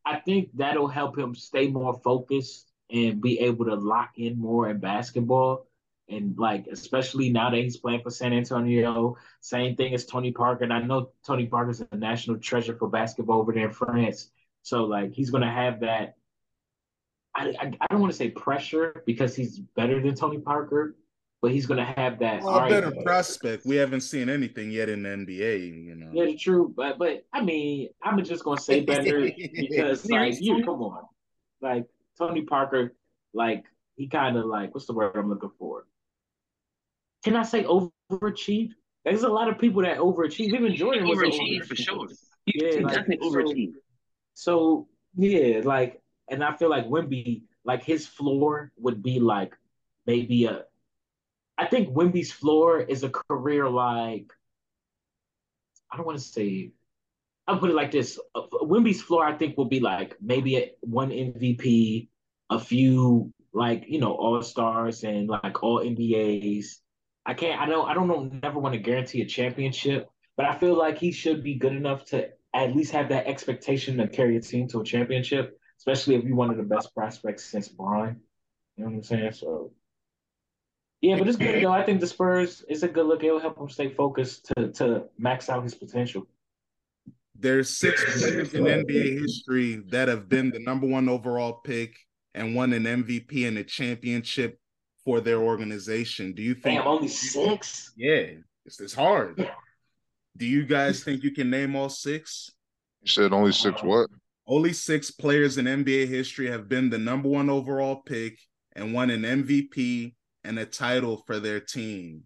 [0.07, 4.71] I think that'll help him stay more focused and be able to lock in more
[4.71, 5.67] in basketball.
[6.09, 10.65] And like, especially now that he's playing for San Antonio, same thing as Tony Parker.
[10.65, 14.31] And I know Tony Parker's a national treasure for basketball over there in France.
[14.63, 16.17] So like, he's gonna have that.
[17.35, 20.97] I I, I don't want to say pressure because he's better than Tony Parker,
[21.41, 22.43] but he's gonna have that.
[22.43, 23.65] Well, all a right, better prospect.
[23.65, 26.11] We haven't seen anything yet in the NBA, you know.
[26.13, 30.83] Yeah, true, but but I mean, I'm just gonna say better because like you come
[30.83, 31.05] on,
[31.61, 31.87] like
[32.19, 32.95] Tony Parker,
[33.33, 33.65] like
[33.97, 35.87] he kind of like what's the word I'm looking for?
[37.25, 38.73] Can I say overachieved?
[39.05, 40.53] There's a lot of people that overachieve.
[40.55, 42.09] Even Jordan was overachieved for sure.
[42.47, 43.75] Yeah, like, definitely overachieved.
[44.35, 49.55] So yeah, like, and I feel like Wemby, like his floor would be like
[50.07, 50.65] maybe a.
[51.59, 54.33] I think Wemby's floor is a career like.
[55.91, 56.73] I don't want to say.
[57.47, 61.11] I'll put it like this: Wemby's floor, I think, will be like maybe a, one
[61.11, 62.09] MVP,
[62.49, 66.77] a few like you know All Stars and like All NBAs.
[67.27, 67.61] I can't.
[67.61, 67.89] I don't.
[67.89, 68.31] I don't know.
[68.43, 72.05] Never want to guarantee a championship, but I feel like he should be good enough
[72.07, 76.25] to at least have that expectation to carry a team to a championship, especially if
[76.25, 78.21] you're one of the best prospects since Brian.
[78.77, 79.33] You know what I'm saying?
[79.33, 79.73] So,
[81.01, 81.73] yeah, but it's good though.
[81.73, 83.23] I think the Spurs is a good look.
[83.23, 86.27] It'll help him stay focused to to max out his potential.
[87.39, 91.97] There's six players in NBA history that have been the number one overall pick
[92.35, 94.59] and won an MVP and a championship
[95.05, 96.33] for their organization.
[96.33, 96.81] Do you think?
[96.81, 97.93] Damn, only six.
[97.97, 98.27] Yeah,
[98.67, 99.49] it's, it's hard.
[100.37, 102.51] Do you guys think you can name all six?
[103.03, 104.11] You said only six what?
[104.47, 108.39] Only six players in NBA history have been the number one overall pick
[108.75, 112.23] and won an MVP and a title for their team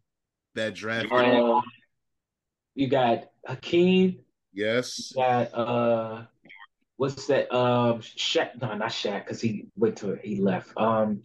[0.55, 1.13] that drafted.
[1.13, 1.61] Uh,
[2.75, 4.19] you got Hakeem.
[4.53, 5.13] Yes.
[5.15, 6.25] You got uh,
[6.97, 7.53] what's that?
[7.55, 8.61] Um, Shaq.
[8.61, 10.73] No, not Shaq, because he went to he left.
[10.77, 11.23] Um,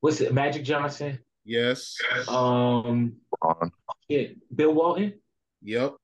[0.00, 0.32] what's it?
[0.34, 1.18] Magic Johnson.
[1.44, 1.96] Yes.
[2.28, 3.70] Um, Ron.
[4.08, 5.14] yeah, Bill Walton.
[5.62, 5.94] Yep.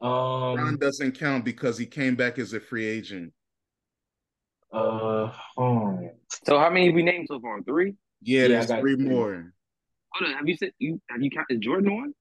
[0.00, 3.32] Ron Um, doesn't count because he came back as a free agent.
[4.72, 6.10] uh, oh,
[6.46, 7.60] So how many have we named so far?
[7.62, 7.94] Three.
[8.22, 9.04] Yeah, Yeah, I three three.
[9.08, 9.52] more.
[10.14, 10.36] Hold on.
[10.36, 12.14] Have you said you have you counted Jordan one?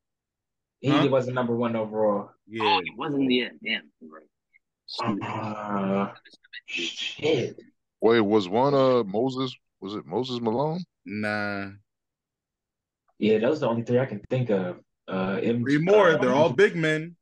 [0.80, 1.08] he Huh?
[1.10, 2.30] was the number one overall.
[2.48, 2.64] Yeah.
[2.64, 3.52] Oh, he wasn't yet.
[3.64, 3.90] Damn.
[4.02, 4.24] Right.
[5.24, 6.14] Uh,
[6.68, 7.60] shit.
[8.02, 9.56] Wait, was one uh Moses?
[9.82, 10.80] Was it Moses Malone?
[11.06, 11.70] Nah.
[13.20, 14.78] Yeah, those are the only three I can think of.
[15.08, 16.12] Uh, M- Three more.
[16.12, 17.16] uh, They're all big men.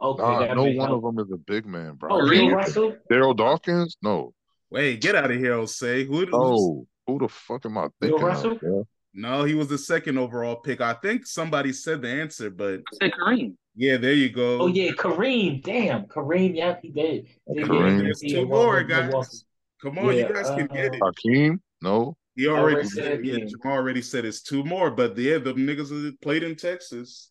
[0.00, 0.22] okay.
[0.22, 0.96] Nah, that no makes one sense.
[0.96, 2.10] of them is a big man, bro.
[2.20, 2.96] Oh, Russell.
[3.10, 3.96] Darryl Dawkins?
[4.02, 4.34] No.
[4.70, 6.04] Wait, get out of here, Jose.
[6.04, 6.12] Who?
[6.18, 8.52] who's- Oh, who the fuck am I Bill Russell?
[8.52, 8.60] of?
[8.60, 8.86] bro?
[9.14, 10.80] No, he was the second overall pick.
[10.80, 13.54] I think somebody said the answer, but I said Kareem.
[13.76, 14.62] yeah, there you go.
[14.62, 15.62] Oh yeah, Kareem.
[15.62, 16.56] Damn, Kareem.
[16.56, 17.26] Yeah, he did.
[17.54, 17.96] Did Kareem.
[17.98, 19.44] get There's two more, guys.
[19.82, 21.00] Come on, Yeah, you guys can get uh, it.
[21.02, 21.60] Hakeem?
[21.82, 22.16] No.
[22.36, 25.52] He already already said, said yeah, Jamal already said it's two more, but yeah, the
[25.52, 27.30] niggas that played in Texas.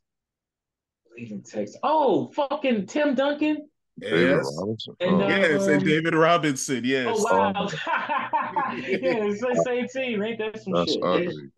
[1.16, 1.78] Played in Texas.
[1.82, 3.68] Oh, fucking Tim Duncan.
[4.00, 4.56] David Yes.
[4.60, 4.96] Robinson.
[5.00, 5.22] And, Oh.
[5.26, 6.82] uh, Yes, and Um, David Robinson.
[6.86, 7.08] Yes.
[7.18, 7.68] Oh wow.
[8.88, 10.24] yeah, it's the same team.
[10.24, 11.04] Ain't that some That's shit?
[11.04, 11.52] ugly.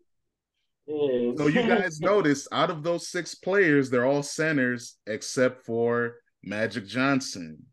[0.86, 1.32] Yeah.
[1.36, 6.86] So you guys notice out of those six players, they're all centers except for Magic
[6.86, 7.64] Johnson.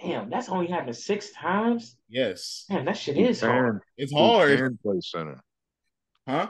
[0.00, 1.96] Damn, that's only happened six times.
[2.08, 2.64] Yes.
[2.68, 3.74] Damn, that shit He is hard.
[3.74, 4.58] can, It's he hard.
[4.58, 5.40] can play center.
[6.26, 6.48] Huh?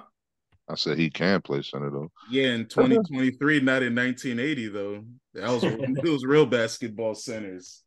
[0.69, 2.11] I said he can play center though.
[2.31, 5.05] Yeah, in 2023, not in 1980, though.
[5.35, 7.83] That was it was real basketball centers.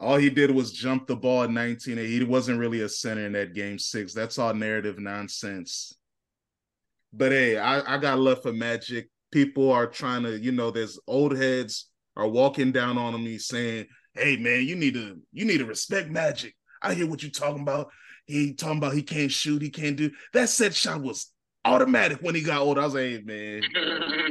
[0.00, 2.18] All he did was jump the ball in 1980.
[2.18, 4.12] He wasn't really a center in that game six.
[4.12, 5.96] That's all narrative nonsense.
[7.12, 9.08] But hey, I, I got love for Magic.
[9.30, 13.86] People are trying to, you know, there's old heads are walking down on me saying,
[14.14, 16.54] Hey man, you need to you need to respect Magic.
[16.82, 17.88] I hear what you're talking about.
[18.26, 21.32] He talking about he can't shoot, he can't do that set shot was
[21.64, 22.78] automatic when he got old.
[22.78, 23.62] I was like, hey man.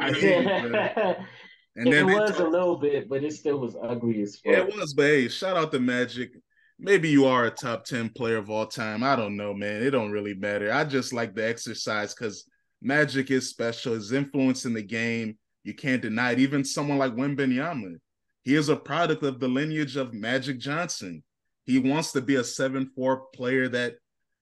[0.02, 1.16] I hear you, bro.
[1.76, 4.54] And it was talk- a little bit, but it still was ugly as fuck.
[4.54, 6.32] Yeah, it was, but hey, shout out to Magic.
[6.80, 9.04] Maybe you are a top 10 player of all time.
[9.04, 9.82] I don't know, man.
[9.82, 10.72] It don't really matter.
[10.72, 12.46] I just like the exercise because
[12.82, 13.94] Magic is special.
[13.94, 16.40] His influence in the game, you can't deny it.
[16.40, 17.96] Even someone like Wembanyama,
[18.44, 21.24] he is a product of the lineage of Magic Johnson.
[21.66, 23.96] He wants to be a 7-4 player that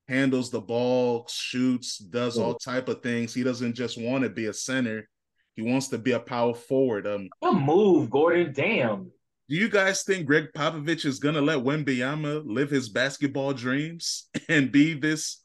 [0.08, 3.34] handles the ball, shoots, does all type of things.
[3.34, 5.08] He doesn't just want to be a center.
[5.56, 7.06] He wants to be a power forward.
[7.06, 8.54] Um, Good move, Gordon.
[8.54, 9.12] Damn.
[9.50, 14.72] do you guys think Gregg Popovich is gonna let Wembyama live his basketball dreams and
[14.72, 15.44] be this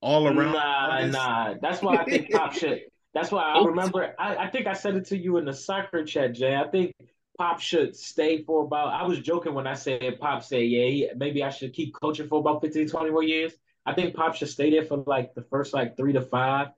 [0.00, 0.52] all around?
[0.52, 1.12] Nah, artist?
[1.12, 1.54] nah.
[1.60, 2.82] That's why I think Pop should.
[3.14, 4.14] That's why I remember.
[4.18, 6.54] I, I think I said it to you in the soccer chat, Jay.
[6.54, 6.92] I think
[7.36, 8.88] Pop should stay for about.
[8.92, 12.28] I was joking when I said Pop said, yeah, he, maybe I should keep coaching
[12.28, 13.52] for about 15, 20 more years.
[13.86, 16.68] I think Pop should stay there for like the first like three to five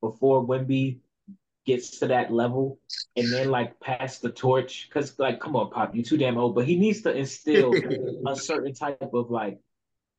[0.00, 1.00] before Wemby
[1.70, 2.78] gets to that level
[3.16, 4.88] and then like pass the torch.
[4.92, 6.54] Cause like, come on, Pop, you too damn old.
[6.54, 7.72] But he needs to instill
[8.26, 9.58] a certain type of like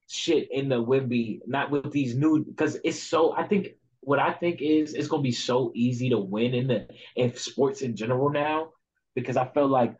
[0.10, 3.70] shit in the Wemby, not with these new because it's so I think
[4.02, 7.82] what I think is it's gonna be so easy to win in the in sports
[7.82, 8.70] in general now
[9.16, 9.95] because I feel like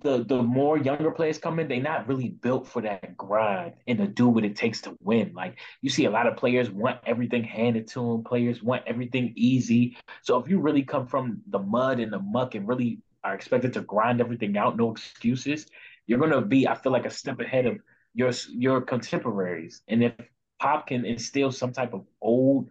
[0.00, 3.98] the the more younger players come in, they're not really built for that grind and
[3.98, 5.32] to do what it takes to win.
[5.34, 9.32] Like you see a lot of players want everything handed to them, players want everything
[9.36, 9.96] easy.
[10.22, 13.72] So if you really come from the mud and the muck and really are expected
[13.74, 15.66] to grind everything out, no excuses,
[16.06, 17.78] you're gonna be, I feel like, a step ahead of
[18.14, 19.82] your your contemporaries.
[19.88, 20.14] And if
[20.58, 22.70] Pop can instill some type of old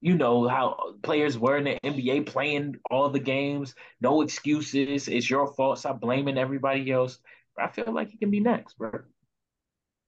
[0.00, 5.08] you know how players were in the NBA playing all the games, no excuses.
[5.08, 5.78] It's your fault.
[5.78, 7.18] Stop blaming everybody else.
[7.58, 8.92] I feel like he can be next, bro.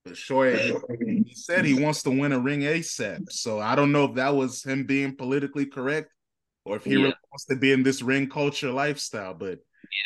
[0.07, 0.51] For sure.
[0.51, 3.31] He said he wants to win a ring ASAP.
[3.31, 6.11] So I don't know if that was him being politically correct
[6.65, 6.97] or if he yeah.
[6.97, 9.35] really wants to be in this ring culture lifestyle.
[9.35, 9.59] But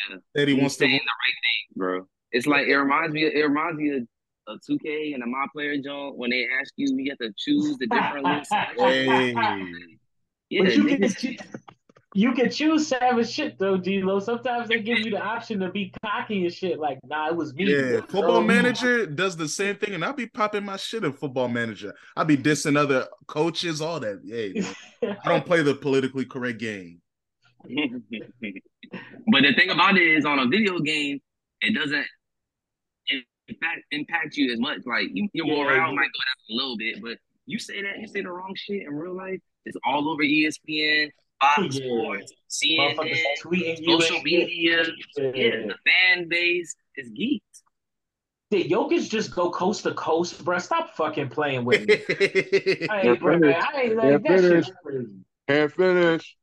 [0.09, 2.07] yeah, said he He's wants to win the right thing, bro.
[2.31, 3.23] It's like it reminds me.
[3.23, 4.07] It reminds me of
[4.47, 7.77] a 2K and a my player joint when they ask you, you have to choose
[7.77, 8.51] the different lists.
[8.77, 9.33] Oh, hey.
[10.49, 11.37] Yeah, but you can, choose,
[12.13, 14.19] you can choose savage shit though, D-Lo.
[14.19, 16.79] Sometimes they give you the option to be cocky and shit.
[16.79, 17.65] Like, nah, it was me.
[17.65, 21.47] Yeah, football manager does the same thing, and I'll be popping my shit in football
[21.47, 21.93] manager.
[22.15, 24.21] I'll be dissing other coaches, all that.
[24.23, 24.61] Yeah,
[25.25, 27.01] I don't play the politically correct game.
[27.67, 31.19] but the thing about it is, on a video game,
[31.61, 32.05] it doesn't
[33.47, 34.79] impact impact you as much.
[34.85, 38.07] Like you, your morale might go down a little bit, but you say that you
[38.07, 41.09] say the wrong shit in real life, it's all over ESPN,
[41.41, 41.85] Fox yeah.
[41.85, 44.83] Sports, CNN, social media.
[45.17, 45.23] Yeah.
[45.23, 47.41] yeah, the fan base is geeked.
[48.51, 50.59] Did Jokic just go coast to coast, bro?
[50.59, 52.01] Stop fucking playing with me.
[52.07, 55.07] hey, bro, man, I ain't like that shit crazy.
[55.47, 56.35] Can't finish.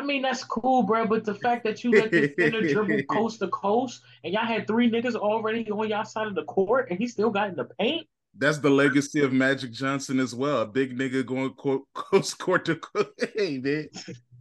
[0.00, 1.06] I mean, that's cool, bro.
[1.06, 4.66] But the fact that you let this center dribble coast to coast and y'all had
[4.66, 7.66] three niggas already on y'all side of the court and he still got in the
[7.78, 8.06] paint.
[8.34, 10.62] That's the legacy of Magic Johnson as well.
[10.62, 11.52] A big nigga going
[11.94, 13.08] coast court to court.
[13.36, 13.88] Hey, man.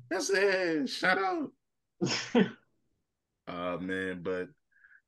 [0.09, 0.87] That's it.
[0.87, 1.51] Shout out.
[2.35, 2.45] Oh,
[3.47, 4.21] uh, man.
[4.23, 4.47] But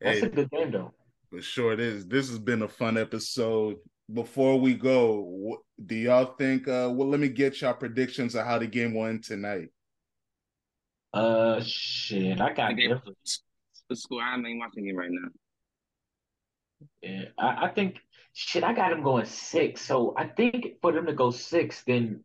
[0.01, 0.93] that's hey, a good game, though.
[1.29, 2.07] For sure it is.
[2.07, 3.77] This has been a fun episode.
[4.11, 6.67] Before we go, do y'all think?
[6.67, 9.69] Uh, well, let me get y'all predictions of how the game went tonight.
[11.13, 13.01] Uh, shit, I got the,
[13.89, 14.21] the score.
[14.21, 15.27] I ain't watching it right now.
[17.01, 17.97] Yeah, I, I think
[18.33, 18.63] shit.
[18.63, 19.81] I got them going six.
[19.81, 22.23] So I think for them to go six, then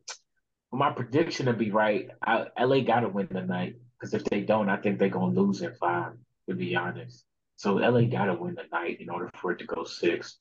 [0.73, 3.77] my prediction to be right, I, LA got to win tonight.
[3.99, 6.13] Because if they don't, I think they're gonna lose in five.
[6.49, 7.25] To be honest,
[7.57, 10.39] so LA got to win tonight in order for it to go six.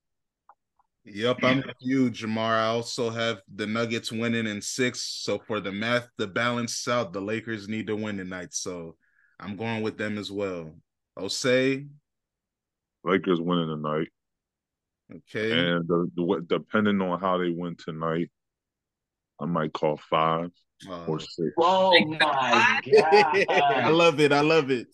[1.05, 2.57] Yep, I'm with you, Jamar.
[2.57, 5.01] I also have the Nuggets winning in six.
[5.01, 8.53] So for the math, the balance out, the Lakers need to win tonight.
[8.53, 8.95] So
[9.39, 10.73] I'm going with them as well.
[11.17, 11.87] Osei.
[13.03, 14.07] Lakers winning tonight.
[15.13, 15.51] Okay.
[15.51, 18.31] And the, the, depending on how they win tonight,
[19.39, 20.49] I might call five
[20.89, 21.51] uh, or six.
[21.59, 23.45] Oh my god!
[23.49, 24.31] I love it.
[24.31, 24.87] I love it.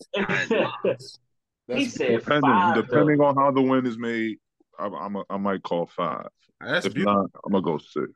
[1.68, 4.38] he said depending, five, depending on how the win is made,
[4.82, 6.26] I, I'm a, I might call five.
[6.60, 7.22] That's if beautiful.
[7.22, 8.10] not, I'm gonna go six.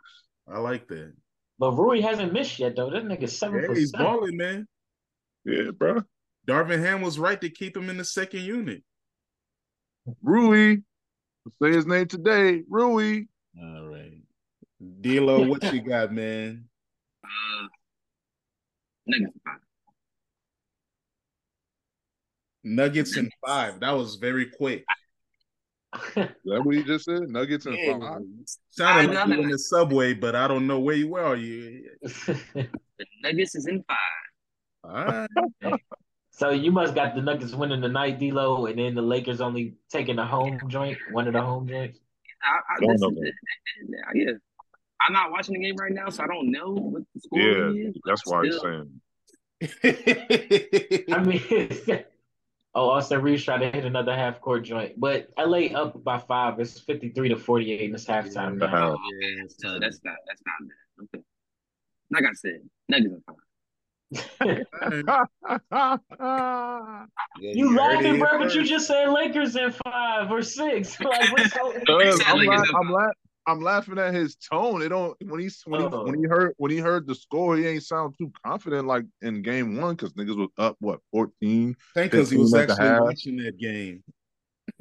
[0.49, 1.13] I like that.
[1.59, 2.91] But Rui hasn't missed yet though.
[2.91, 4.67] That nigga seven yeah, He's balling, man.
[5.45, 6.03] Yeah, bro.
[6.49, 8.83] Darvin Ham was right to keep him in the second unit.
[10.23, 10.79] Rui,
[11.63, 13.25] say his name today, Rui.
[13.61, 14.21] All right,
[15.01, 16.65] D'Lo, what you got, man?
[17.25, 17.67] Uh,
[19.07, 19.61] Nuggets five.
[22.65, 23.81] Nuggets in five.
[23.81, 24.85] That was very quick
[26.15, 27.29] that what you just said?
[27.29, 28.23] Nuggets and yeah, five.
[28.71, 31.25] Sounded like you in the subway, but I don't know where you were.
[31.25, 31.91] Are you?
[32.03, 32.69] the
[33.23, 33.97] Nuggets is in five.
[34.85, 35.27] All
[35.63, 35.81] right.
[36.31, 39.75] so you must got the Nuggets winning the night, D'Lo, and then the Lakers only
[39.91, 41.99] taking the home joint, one of the home joints.
[42.43, 43.17] I, I listen,
[44.15, 44.33] yeah,
[45.01, 47.89] I'm not watching the game right now, so I don't know what the score yeah,
[47.89, 47.97] is.
[48.05, 49.01] that's why I'm saying.
[51.13, 52.05] I mean.
[52.77, 56.61] Oh, Austin Reaves tried to hit another half court joint, but LA up by five.
[56.61, 58.61] It's fifty three to forty eight in this halftime.
[58.61, 59.49] Yeah, oh, okay.
[59.49, 60.77] so that's not that's not bad.
[61.15, 61.25] Okay,
[62.11, 63.35] like I said, Nuggets are
[65.71, 67.07] fine.
[67.41, 68.39] you laughing, bro?
[68.41, 71.01] But you just said Lakers in five or six.
[71.07, 73.09] Like, what's so- I'm, la- I'm, la-
[73.47, 74.83] I'm laughing at his tone.
[74.83, 76.13] It don't when he when he, when oh.
[76.13, 79.77] he heard when he heard the score, he ain't sound too confident like in game
[79.77, 81.77] one because niggas was up what 14.
[81.95, 84.03] Thank because he was actually watching that game.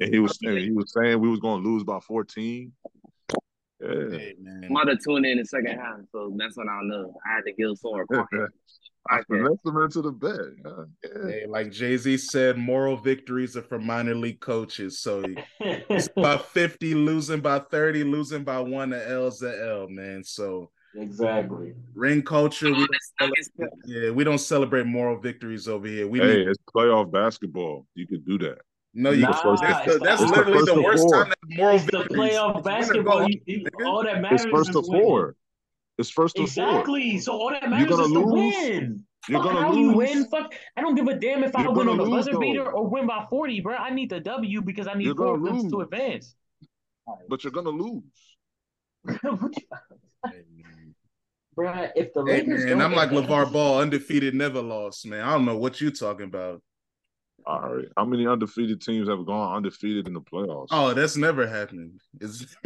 [0.00, 2.72] And he was saying he was saying we was gonna lose by 14.
[3.86, 4.18] Yeah.
[4.18, 4.64] Hey, man.
[4.64, 7.14] I'm about to tune in the second half, so that's when I'll know.
[7.26, 8.06] I had to give some more.
[9.08, 10.56] That's them into the bed.
[10.64, 11.30] Yeah.
[11.30, 14.98] Hey, like Jay Z said, moral victories are for minor league coaches.
[14.98, 15.22] So
[15.60, 18.90] it's about 50, losing by 30, losing by one.
[18.90, 20.24] The L's the L, man.
[20.24, 21.74] So Exactly.
[21.94, 22.66] Ring culture.
[22.66, 23.50] We Nuggets, Nuggets.
[23.84, 26.08] yeah, we don't celebrate moral victories over here.
[26.08, 27.86] We Hey, need, it's playoff basketball.
[27.94, 28.58] You can do that.
[28.96, 29.22] No, you.
[29.22, 31.24] Nah, that's it's the, that's the- literally the the worst four.
[31.24, 33.28] time that moral It's the playoff Win basketball.
[33.30, 35.36] You, you- all that matters It's first is to four.
[35.98, 36.64] It's first to four.
[36.68, 37.18] Exactly.
[37.18, 39.04] So all that matters gonna is to win.
[39.28, 39.96] You're Fuck gonna how you lose.
[39.96, 40.24] win.
[40.26, 40.54] Fuck.
[40.76, 42.38] I don't give a damn if I You're win on a lose, buzzer though.
[42.40, 43.74] beater or win by 40, bro.
[43.74, 46.36] I need the W because I need You're four gonna to advance.
[47.28, 48.02] But you're gonna lose.
[51.54, 55.06] bro, if the Hey Lakers man, don't I'm like advance- LeVar Ball, undefeated, never lost,
[55.06, 55.20] man.
[55.22, 56.62] I don't know what you're talking about.
[57.46, 57.86] All right.
[57.96, 60.68] How many undefeated teams have gone undefeated in the playoffs?
[60.70, 62.00] Oh, that's never happened.
[62.20, 62.44] It's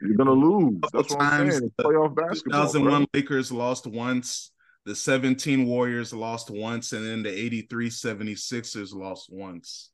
[0.00, 0.78] You're gonna lose.
[0.92, 1.64] That's what I'm saying.
[1.64, 2.66] It's playoff basketball.
[2.66, 3.06] 2001 bro.
[3.14, 4.50] Lakers lost once.
[4.86, 9.90] The 17 Warriors lost once, and then the 83 76ers lost once.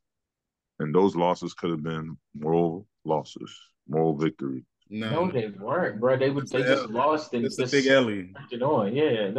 [0.79, 3.55] And those losses could have been moral losses,
[3.87, 4.65] moral victory.
[4.89, 6.17] No, No, they weren't, bro.
[6.17, 6.49] They would.
[6.49, 8.33] They just a- lost and it's a just big Ellie.
[8.51, 8.93] it on.
[8.93, 9.31] Yeah.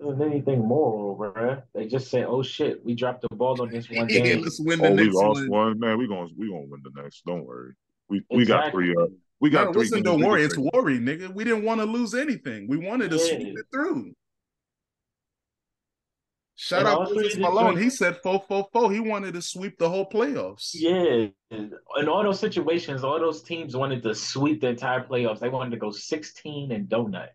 [0.00, 1.62] It wasn't anything moral, bro.
[1.74, 4.58] They just said, "Oh shit, we dropped the ball on this one Yeah, game." let's
[4.58, 5.50] win the Oh, we next lost one.
[5.50, 5.78] one.
[5.78, 7.22] Man, we gonna we gonna win the next.
[7.26, 7.74] Don't worry.
[8.08, 9.10] We we got three uh, up.
[9.40, 9.82] We got No, three.
[9.82, 10.42] listen, don't we can worry.
[10.44, 10.72] It's take.
[10.72, 11.34] worry, nigga.
[11.34, 12.66] We didn't want to lose anything.
[12.66, 13.24] We wanted to Yeah.
[13.26, 14.12] sweep it through.
[16.56, 17.76] Shout And out also Moses Malone.
[17.78, 18.90] He said four four four.
[18.92, 20.70] He wanted to sweep the whole playoffs.
[20.74, 25.40] Yeah, in all those situations, all those teams wanted to sweep the entire playoffs.
[25.40, 27.28] They wanted to go 16 and donut.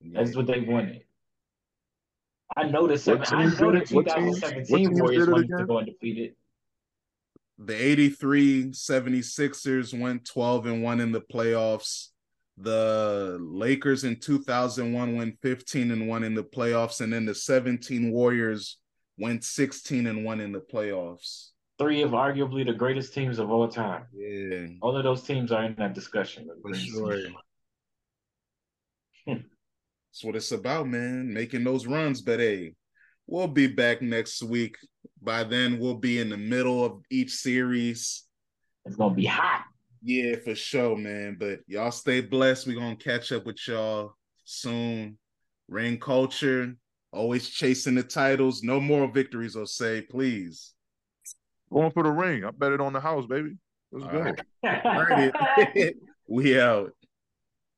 [0.00, 1.02] That's what they wanted.
[2.56, 3.24] I know the seven.
[3.30, 3.88] I know the did it?
[3.88, 6.34] 2017 Warriors wanted to go undefeated.
[7.58, 12.08] The 83 76ers went 12 and 1 in the playoffs.
[12.56, 17.00] The Lakers in 2001 went 15 and 1 in the playoffs.
[17.00, 18.78] And then the 17 Warriors
[19.18, 21.50] went 16 and 1 in the playoffs.
[21.78, 24.04] Three of arguably the greatest teams of all time.
[24.12, 26.48] Yeah, All of those teams are in that discussion.
[26.62, 27.18] for sure.
[30.14, 31.34] That's what it's about, man.
[31.34, 32.20] Making those runs.
[32.20, 32.74] But hey,
[33.26, 34.76] we'll be back next week.
[35.20, 38.22] By then, we'll be in the middle of each series.
[38.84, 39.64] It's gonna be hot.
[40.04, 41.36] Yeah, for sure, man.
[41.36, 42.68] But y'all stay blessed.
[42.68, 44.14] We're gonna catch up with y'all
[44.44, 45.18] soon.
[45.66, 46.76] Ring culture,
[47.12, 48.62] always chasing the titles.
[48.62, 50.74] No more victories, or say, please.
[51.72, 52.44] Going for the ring.
[52.44, 53.56] I bet it on the house, baby.
[53.90, 54.20] Let's All go.
[54.20, 54.84] right.
[54.84, 55.94] All right.
[56.28, 56.92] we out.